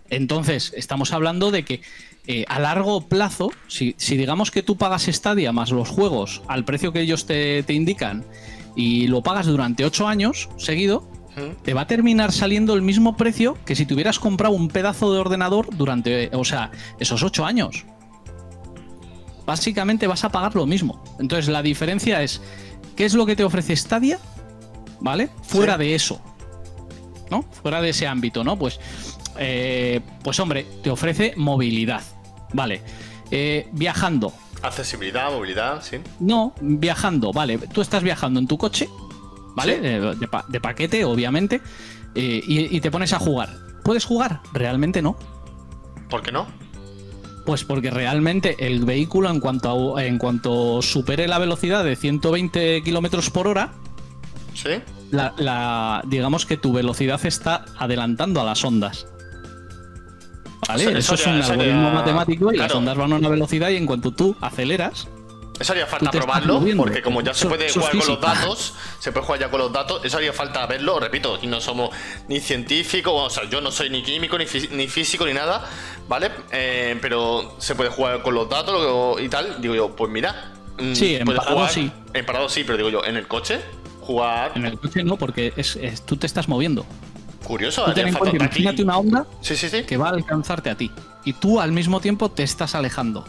[0.08, 1.80] Entonces, estamos hablando de que
[2.28, 6.92] eh, a largo plazo, si, digamos que tú pagas Stadia más los juegos al precio
[6.92, 8.24] que ellos te, indican
[8.74, 11.08] y lo pagas durante 8 años seguido,
[11.62, 15.12] te va a terminar saliendo el mismo precio que si te hubieras comprado un pedazo
[15.12, 17.84] de ordenador durante, o sea, esos 8 años.
[19.44, 21.04] Básicamente vas a pagar lo mismo.
[21.20, 22.40] Entonces, la diferencia es
[22.96, 24.18] ¿Qué es lo que te ofrece Stadia?
[25.00, 25.28] ¿Vale?
[25.42, 26.20] Fuera de eso.
[27.30, 27.42] ¿No?
[27.42, 28.58] Fuera de ese ámbito, ¿no?
[28.58, 28.80] Pues,
[29.38, 32.02] eh, pues hombre, te ofrece movilidad.
[32.52, 32.80] Vale.
[33.30, 34.32] Eh, viajando.
[34.62, 35.98] Accesibilidad, movilidad, sí.
[36.20, 37.58] No, viajando, vale.
[37.58, 38.88] Tú estás viajando en tu coche,
[39.54, 39.80] ¿vale?
[39.82, 40.14] Eh,
[40.48, 41.60] de, paquete, obviamente.
[42.14, 43.50] y te pones a jugar.
[43.84, 44.40] ¿Puedes jugar?
[44.52, 45.16] Realmente no.
[46.08, 46.46] ¿Por qué no?
[47.46, 53.30] Pues porque realmente el vehículo, en cuanto, en cuanto supere la velocidad de 120 kilómetros
[53.30, 53.72] por hora,
[54.52, 54.70] ¿Sí?
[55.10, 59.06] La, digamos que tu velocidad está adelantando a las ondas.
[60.66, 60.98] ¿Vale?
[60.98, 64.10] Eso, es un algoritmo matemático y las ondas van a una velocidad y en cuanto
[64.10, 65.06] tú aceleras,
[65.58, 69.24] eso haría falta probarlo, porque como ya se puede jugar con los datos, se puede
[69.24, 71.90] jugar ya con los datos, eso haría falta verlo, repito, y no somos
[72.28, 75.64] ni científicos, o sea, yo no soy ni químico, ni, físico, ni nada,
[76.08, 76.30] ¿vale?
[76.52, 80.52] Eh, pero se puede jugar con los datos y tal, digo yo, pues mira.
[80.78, 81.90] Mm, sí, en parado sí.
[82.12, 83.60] En parado sí, pero digo yo, en el coche,
[84.02, 84.52] jugar...
[84.56, 86.84] En el coche no, porque es, tú te estás moviendo.
[87.44, 89.84] Curioso, imagínate una onda sí, sí, sí.
[89.84, 90.90] que va a alcanzarte a ti.
[91.24, 93.24] Y tú al mismo tiempo te estás alejando.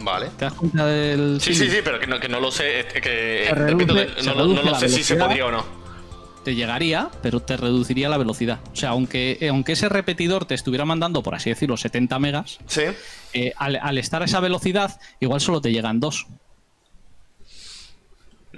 [0.00, 0.30] Vale.
[0.36, 1.40] ¿Te das cuenta del.?
[1.40, 2.86] Sí, sí, sí, pero que no, que no lo sé.
[3.02, 5.84] Que, repito, no, lo sé si se podría o no.
[6.44, 8.60] Te llegaría, pero te reduciría la velocidad.
[8.72, 12.58] O sea, aunque, eh, aunque ese repetidor te estuviera mandando, por así decirlo, 70 megas,
[12.66, 12.82] ¿Sí?
[13.32, 16.26] Eh, al, estar a esa velocidad, igual solo te llegan dos.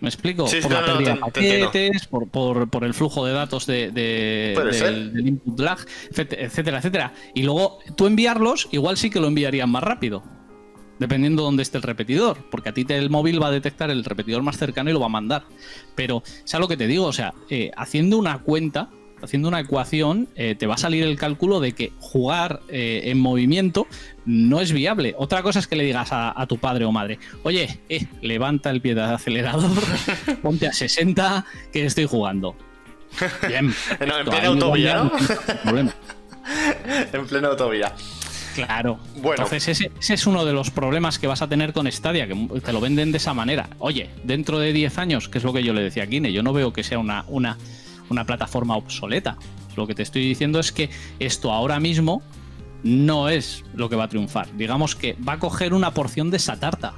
[0.01, 0.49] ¿Me explico?
[0.49, 5.15] Sí, por la pérdida de paquetes, por, por, por, el flujo de datos de, del,
[5.15, 5.79] del, input lag,
[6.11, 7.15] etcétera, etcétera.
[7.35, 10.25] Y luego tú enviarlos, igual sí que lo enviarían más rápido
[10.99, 14.05] dependiendo de dónde esté el repetidor, porque a ti el móvil va a detectar el
[14.05, 15.45] repetidor más cercano y lo va a mandar.
[15.95, 17.05] Pero, ¿sabes lo que te digo?
[17.05, 18.91] O sea, eh, haciendo una cuenta,
[19.23, 23.19] haciendo una ecuación, eh, te va a salir el cálculo de que jugar eh, en
[23.19, 23.87] movimiento
[24.25, 25.15] no es viable.
[25.19, 27.81] Otra cosa es que le digas a, tu padre o madre, oye,
[28.23, 29.71] levanta el pie del acelerador,
[30.43, 32.57] ponte a 60, que estoy jugando.
[33.47, 33.75] Bien.
[34.01, 35.13] en plena autovía, ¿no?
[37.13, 37.93] en plena autovía.
[38.65, 38.99] Claro.
[39.17, 39.45] Bueno.
[39.45, 42.73] Entonces, ese, es uno de los problemas que vas a tener con Stadia, que te
[42.73, 43.69] lo venden de esa manera.
[43.79, 46.43] Oye, dentro de 10 años, que es lo que yo le decía a Kine, yo
[46.43, 47.59] no veo que sea una, una,
[48.09, 49.37] una plataforma obsoleta.
[49.77, 50.89] Lo que te estoy diciendo es que
[51.19, 52.23] esto ahora mismo
[52.83, 54.49] no es lo que va a triunfar.
[54.57, 56.95] Digamos que va a coger una porción de esa tarta.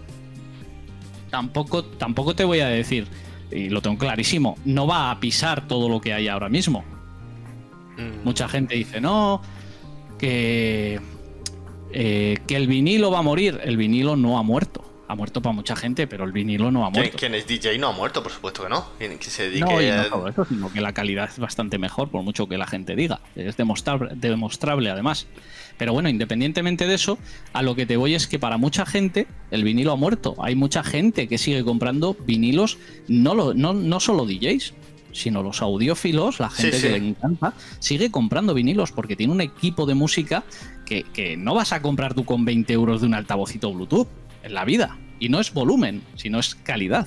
[1.31, 3.09] Tampoco, tampoco te voy a decir,
[3.51, 6.85] y lo tengo clarísimo, no va a pisar todo lo que hay ahora mismo.
[7.97, 8.25] Mm.
[8.25, 9.43] Mucha gente dice, no,
[10.19, 11.01] que
[11.93, 13.61] eh, que el vinilo va a morir.
[13.63, 14.85] El vinilo no ha muerto.
[15.11, 17.17] Ha muerto para mucha gente, pero el vinilo no ha muerto.
[17.17, 18.23] ¿Quién es DJ no ha muerto?
[18.23, 18.89] Por supuesto que no.
[18.99, 22.47] ¿Quién se dedique no, no eso, sino que la calidad es bastante mejor, por mucho
[22.47, 23.21] que la gente diga.
[23.35, 25.27] Es demostrable, demostrable además.
[25.79, 27.19] Pero bueno, independientemente de eso,
[27.55, 30.35] a lo que te voy es que para mucha gente el vinilo ha muerto.
[30.43, 32.77] Hay mucha gente que sigue comprando vinilos,
[33.07, 34.75] no, lo, no, no solo DJs,
[35.13, 39.87] sino los audiófilos, la gente que le encanta, sigue comprando vinilos porque tiene un equipo
[39.87, 40.45] de música
[40.89, 44.09] que, no vas a comprar tú con 20 euros de un altavocito Bluetooth
[44.43, 44.99] en la vida.
[45.21, 47.07] Y no es volumen, sino es calidad.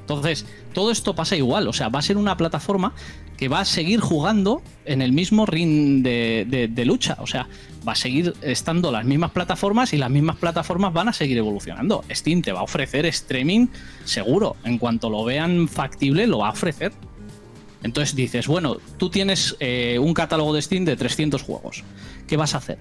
[0.00, 1.68] Entonces, todo esto pasa igual.
[1.68, 2.94] O sea, va a ser una plataforma
[3.36, 7.16] que va a seguir jugando en el mismo ring de, lucha.
[7.20, 7.48] O sea,
[7.86, 12.04] va a seguir estando las mismas plataformas y las mismas plataformas van a seguir evolucionando.
[12.10, 13.68] Steam te va a ofrecer streaming
[14.04, 14.56] seguro.
[14.64, 16.92] En cuanto lo vean factible, lo va a ofrecer.
[17.82, 21.82] Entonces dices, bueno, tú tienes eh, un catálogo de Steam de 300 juegos.
[22.32, 22.78] ¿Qué vas a hacer?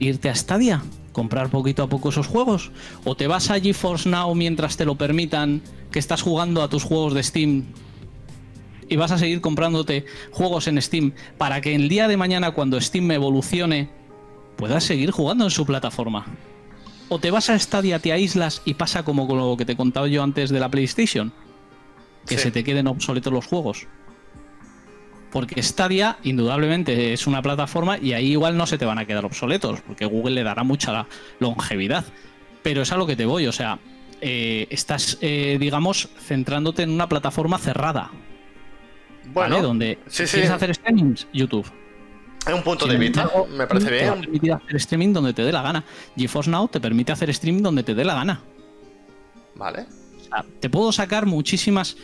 [0.00, 0.82] ¿Irte a Stadia?
[1.12, 2.72] ¿Comprar poquito a poco esos juegos?
[3.04, 6.82] ¿O te vas a GeForce Now mientras te lo permitan que estás jugando a tus
[6.82, 7.66] juegos de Steam
[8.88, 12.80] y vas a seguir comprándote juegos en Steam para que el día de mañana cuando
[12.80, 13.90] Steam evolucione
[14.56, 16.26] puedas seguir jugando en su plataforma?
[17.08, 20.08] ¿O te vas a Stadia, te aíslas y pasa como con lo que te contaba
[20.08, 21.32] yo antes de la PlayStation?
[22.26, 23.86] Que se te queden obsoletos los juegos.
[25.30, 29.24] Porque Stadia, indudablemente, es una plataforma y ahí igual no se te van a quedar
[29.24, 31.06] obsoletos, porque Google le dará mucha
[31.38, 32.04] longevidad.
[32.62, 33.78] Pero es a lo que te voy, o sea,
[34.20, 38.10] eh, estás, eh, digamos, centrándote en una plataforma cerrada.
[39.32, 41.70] Bueno, donde quieres hacer streamings, YouTube.
[42.46, 44.14] Hay un punto de vista, me parece bien.
[44.14, 45.84] Te permite hacer streaming donde te dé la gana.
[46.16, 48.40] GeForce Now te permite hacer streaming donde te dé la gana.
[49.54, 49.86] Vale.
[50.60, 51.96] te puedo sacar muchísimas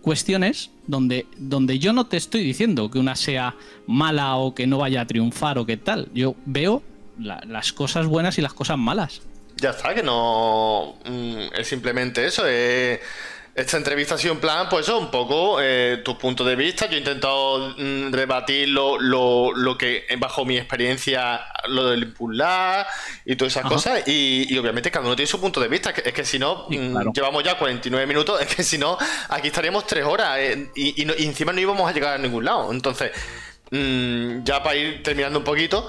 [0.00, 3.54] cuestiones donde, donde yo no te estoy diciendo que una sea
[3.86, 6.08] mala o que no vaya a triunfar o qué tal.
[6.14, 6.82] Yo veo
[7.18, 9.22] las cosas buenas y las cosas malas.
[9.56, 12.42] Ya está, que no mm, es simplemente eso.
[12.46, 13.00] Eh,
[13.54, 16.86] esta entrevista ha sido en plan, pues eso, un poco eh, tu punto de vista.
[16.86, 22.86] Yo he intentado mm, rebatir lo, lo, que, bajo mi experiencia, lo del impulsar
[23.24, 24.08] y todas esas cosas.
[24.08, 25.90] Y, obviamente cada uno tiene su punto de vista.
[25.90, 28.98] Es que, si no, mm, llevamos ya 49 minutos, es que si no,
[29.28, 32.72] aquí estaríamos tres horas eh, y, y, encima no íbamos a llegar a ningún lado.
[32.72, 33.12] Entonces,
[33.70, 35.88] mm, ya para ir terminando un poquito,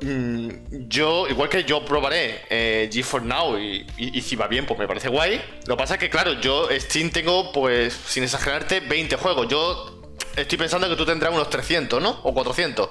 [0.00, 5.08] yo, igual que yo probaré eh, G4 Now y, si va bien, pues me parece
[5.08, 5.40] guay.
[5.66, 9.48] Lo que pasa es que, claro, yo Steam tengo, pues, sin exagerarte, 20 juegos.
[9.48, 10.02] Yo
[10.36, 12.20] estoy pensando que tú tendrás unos 300, ¿no?
[12.24, 12.88] O 400.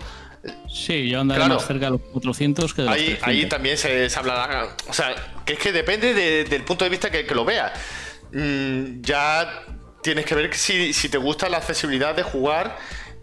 [0.71, 4.07] Sí, yo andaré más cerca de los 400 que de ahí, los Ahí también se,
[4.15, 4.75] hablará.
[4.87, 6.13] O sea, que es que depende
[6.45, 7.71] del punto de vista que, lo veas.
[8.31, 9.63] Mm, ya
[10.01, 12.77] tienes que ver si, si te gusta la accesibilidad de jugar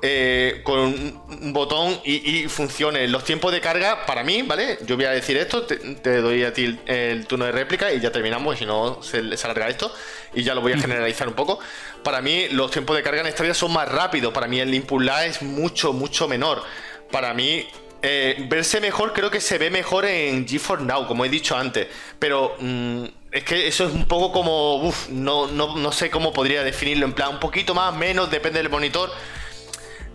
[0.05, 3.07] eh, con un botón y, funcione.
[3.07, 4.78] Los tiempos de carga, para mí, ¿vale?
[4.84, 8.11] Yo voy a decir esto, te, doy a ti el, turno de réplica y ya
[8.11, 9.94] terminamos, y si no, se, se, alarga esto
[10.34, 11.61] y ya lo voy a generalizar un poco.
[12.03, 14.32] Para mí, los tiempos de carga en esta vida son más rápidos.
[14.32, 16.64] Para mí, el input lag es mucho, mucho menor.
[17.12, 17.68] Para mí,
[18.03, 21.86] eh, verse mejor, creo que se ve mejor en GeForce Now, como he dicho antes.
[22.18, 24.82] Pero mm, es que eso es un poco como.
[24.82, 27.07] Uf, no, no, no sé cómo podría definirlo.
[27.07, 29.12] En plan, un poquito más, menos, depende del monitor.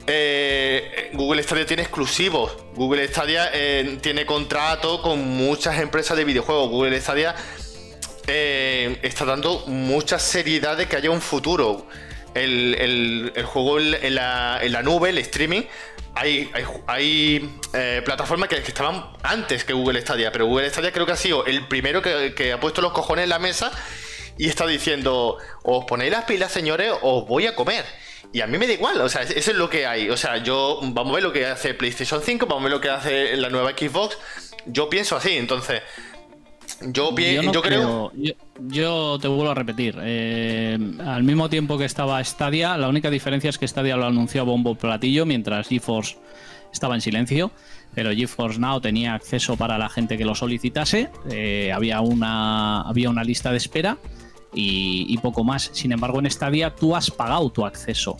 [0.09, 2.57] Eh, Google Stadia tiene exclusivos.
[2.75, 6.69] Google Stadia eh, tiene contrato con muchas empresas de videojuegos.
[6.69, 7.35] Google Stadia
[8.25, 11.87] eh, está dando mucha seriedad de que haya un futuro.
[12.33, 15.63] El, juego en la, nube, el streaming,
[16.13, 17.49] hay,
[18.05, 21.67] plataformas que, estaban antes que Google Stadia, pero Google Stadia creo que ha sido el
[21.67, 23.71] primero que ha puesto los cojones en la mesa
[24.37, 27.85] y está diciendo, os ponéis las pilas señores, os voy a comer.
[28.33, 30.09] Y a mí me da igual, o sea, eso es lo que hay.
[30.09, 32.81] O sea, yo, vamos a ver lo que hace PlayStation 5, vamos a ver lo
[32.81, 34.17] que hace la nueva Xbox.
[34.65, 35.81] Yo pienso así, entonces.
[36.81, 38.11] Yo, yo, creo.
[38.59, 39.97] Yo, te vuelvo a repetir.
[39.99, 44.41] Eh, al mismo tiempo que estaba Stadia, la única diferencia es que Stadia lo anunció
[44.41, 46.17] a bombo platillo, mientras GeForce
[46.71, 47.51] estaba en silencio.
[47.95, 51.09] Pero GeForce Now tenía acceso para la gente que lo solicitase.
[51.31, 53.97] Eh, había, una, había una lista de espera
[54.53, 55.69] y, poco más.
[55.73, 58.17] Sin embargo, en Stadia tú has pagado tu acceso.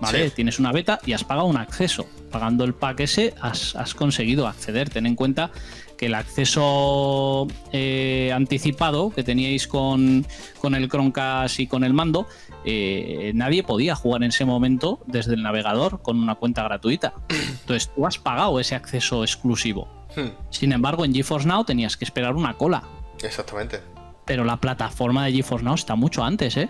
[0.00, 0.28] ¿Vale?
[0.30, 2.06] Tienes una beta y has pagado un acceso.
[2.30, 4.90] Pagando el pack ese has, conseguido acceder.
[4.90, 5.50] Ten en cuenta
[5.96, 10.26] que el acceso eh, anticipado que teníais con,
[10.62, 12.26] el Chromecast y con el mando,
[12.66, 17.14] eh, nadie podía jugar en ese momento desde el navegador con una cuenta gratuita.
[17.30, 19.88] Entonces tú has pagado ese acceso exclusivo.
[20.14, 20.28] Hmm.
[20.50, 22.82] Sin embargo, en GeForce Now tenías que esperar una cola.
[23.22, 23.95] Exactamente
[24.26, 26.68] pero la plataforma de GeForce Now está mucho antes, ¿eh?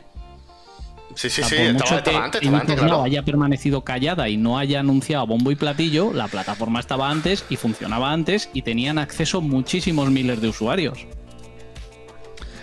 [1.15, 3.03] Sí, sí, sí, estaba, antes, estaba antes, claro.
[3.03, 7.57] haya permanecido callada y no haya anunciado bombo y platillo, la plataforma estaba antes y
[7.57, 11.07] funcionaba antes y tenían acceso muchísimos miles de usuarios.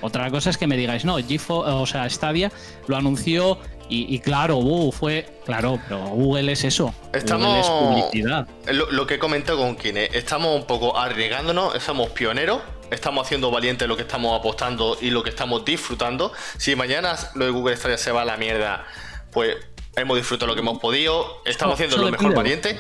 [0.02, 2.52] Otra cosa es que me digáis, no, GeForce, o sea, Stadia
[2.88, 3.58] lo anunció
[3.90, 5.40] y, claro, uh, fue.
[5.46, 6.96] Claro, pero Google es eso.
[7.14, 7.46] Estamos.
[7.46, 8.48] Google es publicidad.
[8.72, 12.60] Lo, lo que comentado con Kine, estamos un poco arriesgándonos, somos pioneros
[12.94, 16.32] estamos haciendo valiente lo que estamos apostando y lo que estamos disfrutando.
[16.58, 18.86] Si mañana lo de Google Stadia se va a la mierda,
[19.32, 19.58] pues
[19.96, 22.80] hemos disfrutado lo que hemos podido, estamos haciendo lo mejor valiente.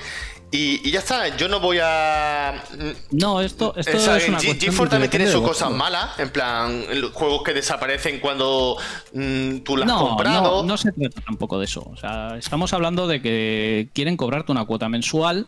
[0.55, 2.63] Y, ya está, yo no voy a.
[3.09, 7.53] No, esto, esto es una GeForce también tiene sus cosas malas, en plan, juegos que
[7.53, 8.77] desaparecen cuando
[9.13, 10.61] mm, tú las has comprado.
[10.61, 11.81] No, no se trata tampoco de eso.
[11.91, 15.47] O sea, estamos hablando de que quieren cobrarte una cuota mensual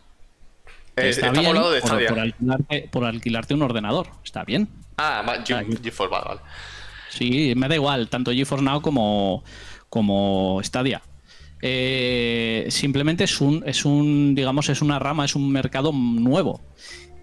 [0.96, 1.54] está bien,
[2.70, 4.08] de por, alquilarte, un ordenador.
[4.24, 4.68] Está bien.
[4.96, 6.40] Ah, GeForce, vale,
[7.10, 9.44] Sí, me da igual, tanto GeForce Now como,
[9.88, 11.02] como Stadia.
[11.62, 16.60] Eh, simplemente es un, es un, digamos, es una rama, es un mercado nuevo.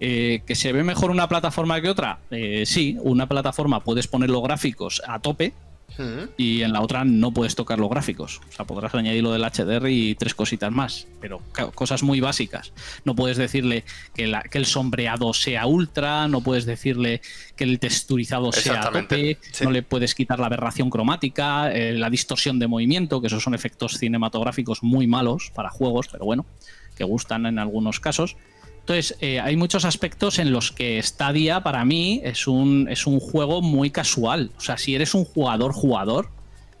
[0.00, 2.18] Eh, ¿Que se ve mejor una plataforma que otra?
[2.64, 5.52] sí, una plataforma puedes poner los gráficos a tope,
[6.36, 8.40] y en la otra no puedes tocar los gráficos.
[8.48, 11.40] O sea, podrás añadir lo del HDR y tres cositas más, pero
[11.74, 12.72] cosas muy básicas.
[13.04, 17.20] No puedes decirle que, el sombreado sea ultra, no puedes decirle
[17.56, 22.58] que el texturizado sea tope, no le puedes quitar la aberración cromática, eh, la distorsión
[22.58, 26.46] de movimiento, que esos son efectos cinematográficos muy malos para juegos, pero bueno,
[26.96, 28.36] que gustan en algunos casos.
[28.84, 33.18] Entonces, eh, hay muchos aspectos en los que Stadia para mí es un, es un
[33.18, 34.50] juego muy casual.
[34.58, 36.28] O sea, si eres un jugador jugador,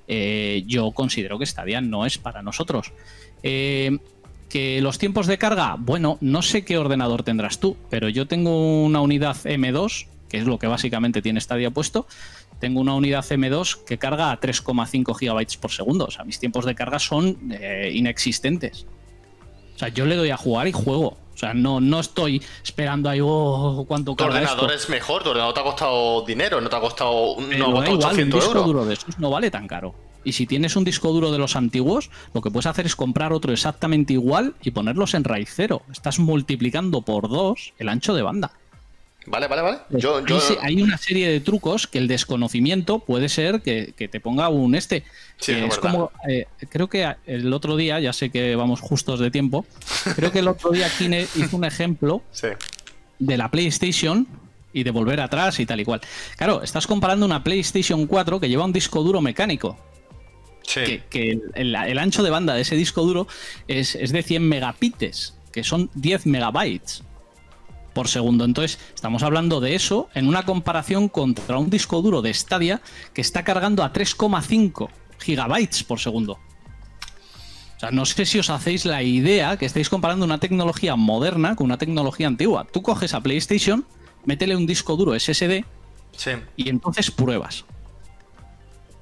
[0.06, 2.92] eh, yo considero que Stadia no es para nosotros.
[3.42, 3.96] Eh,
[4.50, 8.84] que los tiempos de carga, bueno, no sé qué ordenador tendrás tú, pero yo tengo
[8.84, 12.06] una unidad M2, que es lo que básicamente tiene Stadia puesto.
[12.60, 16.04] Tengo una unidad M2 que carga a 3,5 GB por segundo.
[16.04, 17.38] O sea, mis tiempos de carga son
[17.94, 18.84] inexistentes.
[19.74, 21.23] O sea, yo le doy a jugar y juego.
[21.34, 25.54] O sea, no, no estoy esperando ahí, oh, cuánto Tu ordenador es mejor, tu ordenador
[25.54, 29.18] te ha costado dinero, no te ha costado, no igual, un disco duro de esos
[29.18, 29.94] no vale tan caro.
[30.24, 33.32] Y si tienes un disco duro de los antiguos, lo que puedes hacer es comprar
[33.32, 35.82] otro exactamente igual y ponerlos en raíz cero.
[35.92, 38.52] Estás multiplicando por dos el ancho de banda.
[39.26, 39.78] Vale, vale, vale.
[40.60, 45.04] Hay, una serie de trucos que el desconocimiento puede ser que, te ponga un este.
[45.46, 49.64] es como, eh, creo que el otro día, ya sé que vamos justos de tiempo,
[50.16, 52.22] creo que el otro día Kine hizo un ejemplo
[53.18, 54.26] de la PlayStation
[54.72, 56.00] y de volver atrás y tal y cual.
[56.36, 59.78] Claro, estás comparando una PlayStation 4 que lleva un disco duro mecánico.
[60.62, 61.00] Sí.
[61.08, 63.26] Que, el, ancho de banda de ese disco duro
[63.68, 67.04] es, es de 100 megapites, que son 10 megabytes
[67.94, 68.44] por segundo.
[68.44, 72.82] Entonces, estamos hablando de eso en una comparación contra un disco duro de Stadia
[73.14, 74.88] que está cargando a 3,5
[75.18, 76.38] gigabytes por segundo.
[77.76, 81.56] O sea, no sé si os hacéis la idea que estáis comparando una tecnología moderna
[81.56, 82.66] con una tecnología antigua.
[82.70, 83.84] Tú coges a PlayStation,
[84.24, 85.64] métele un disco duro SSD
[86.56, 87.64] y entonces pruebas.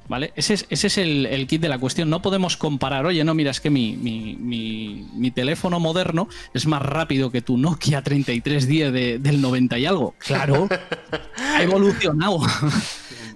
[0.09, 0.32] ¿Vale?
[0.36, 2.11] Ese es, el, kit de la cuestión.
[2.11, 7.30] No podemos comparar, oye, no, mira, es que mi, mi, teléfono moderno es más rápido
[7.30, 10.14] que tu Nokia 3310 de, del 90 y algo.
[10.18, 10.68] Claro,
[11.36, 12.40] ha evolucionado.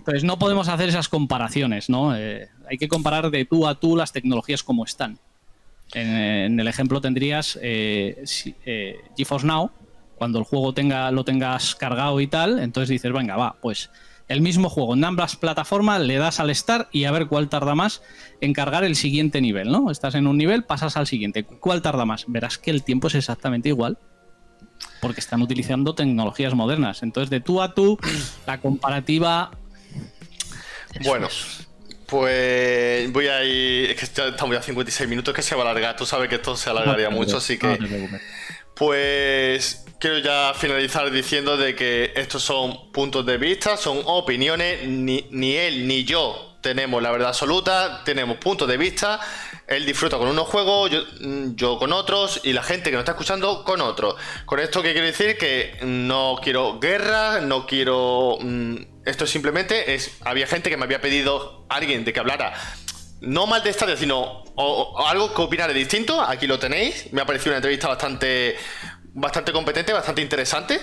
[0.06, 2.16] Entonces no podemos hacer esas comparaciones, ¿no?
[2.16, 5.18] Eh, hay que comparar de tú a tú las tecnologías como están.
[5.94, 8.24] En, el ejemplo tendrías eh,
[8.64, 9.70] eh, GeForce Now,
[10.16, 13.90] cuando el juego tenga, lo tengas cargado y tal, entonces dices, venga, va, pues
[14.28, 17.74] el mismo juego en ambas plataformas, le das al start y a ver cuál tarda
[17.74, 18.02] más
[18.40, 19.90] en cargar el siguiente nivel, ¿no?
[19.90, 21.44] Estás en un nivel, pasas al siguiente.
[21.44, 22.24] ¿Cuál tarda más?
[22.26, 23.98] Verás que el tiempo es exactamente igual.
[25.00, 27.02] Porque están utilizando tecnologías modernas.
[27.02, 27.98] Entonces, de tú a tú,
[28.46, 29.52] la comparativa.
[31.04, 31.28] Bueno,
[32.06, 33.90] pues voy a ir.
[33.90, 35.96] Es que estamos ya a 56 minutos que se va a alargar.
[35.96, 37.78] Tú sabes que esto se alargaría mucho, así que.
[38.74, 45.56] Pues quiero ya finalizar diciendo de que estos son puntos de vista, son opiniones, ni,
[45.56, 49.20] él ni yo tenemos la verdad absoluta, tenemos puntos de vista,
[49.68, 50.90] él disfruta con unos juegos,
[51.54, 54.16] yo, con otros y la gente que nos está escuchando con otros.
[54.44, 58.38] Con esto que quiero decir que no quiero guerra, no quiero...
[58.40, 60.18] Mm, esto simplemente es...
[60.22, 62.54] Había gente que me había pedido alguien de que hablara
[63.20, 64.44] no mal de estadio, sino
[65.06, 66.20] algo que opinara distinto.
[66.20, 67.12] Aquí lo tenéis.
[67.12, 68.56] Me ha parecido una entrevista bastante,
[69.16, 70.78] bastante competente, bastante interesante.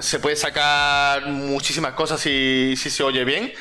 [0.00, 3.52] Se puede sacar muchísimas cosas si, se oye bien.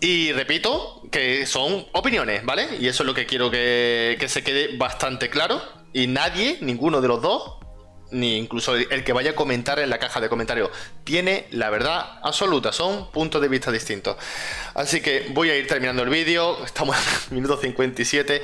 [0.00, 2.76] Y repito que son opiniones, ¿vale?
[2.78, 5.62] Y eso es lo que quiero que, se quede bastante claro.
[5.92, 7.54] Y nadie, ninguno de los dos,
[8.10, 10.70] ni incluso el que vaya a comentar en la caja de comentarios,
[11.04, 14.16] tiene la verdad absoluta, son puntos de vista distintos.
[14.74, 16.96] Así que voy a ir terminando el vídeo, estamos
[17.30, 18.42] en minuto 57.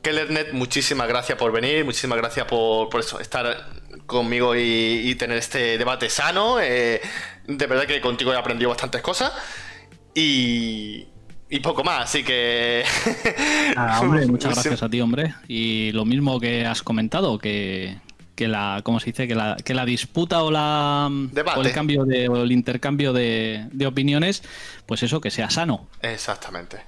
[0.00, 2.88] Kellernet, muchísimas gracias por venir, muchísimas gracias por,
[3.20, 6.60] estar conmigo y, tener este debate sano.
[6.60, 7.00] Eh,
[7.46, 9.32] de verdad que contigo he aprendido bastantes cosas
[10.14, 11.06] y,
[11.50, 12.84] y poco más, así que.
[14.00, 15.34] hombre, muchas gracias a ti, hombre.
[15.46, 17.96] Y lo mismo que has comentado, que,
[18.34, 19.26] que la, ¿cómo se dice?
[19.26, 24.42] Que la, que la disputa o la el cambio de, el intercambio de, opiniones,
[24.86, 25.88] pues eso, que sea sano.
[26.02, 26.78] Exactamente.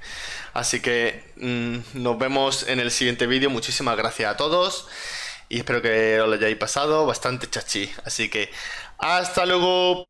[0.53, 3.51] Así que mm, nos vemos en el siguiente vídeo.
[3.51, 4.87] Muchísimas gracias a todos.
[5.51, 7.91] Y espero que os lo hayáis pasado bastante chachi.
[8.05, 8.51] Así que
[8.99, 10.10] hasta luego.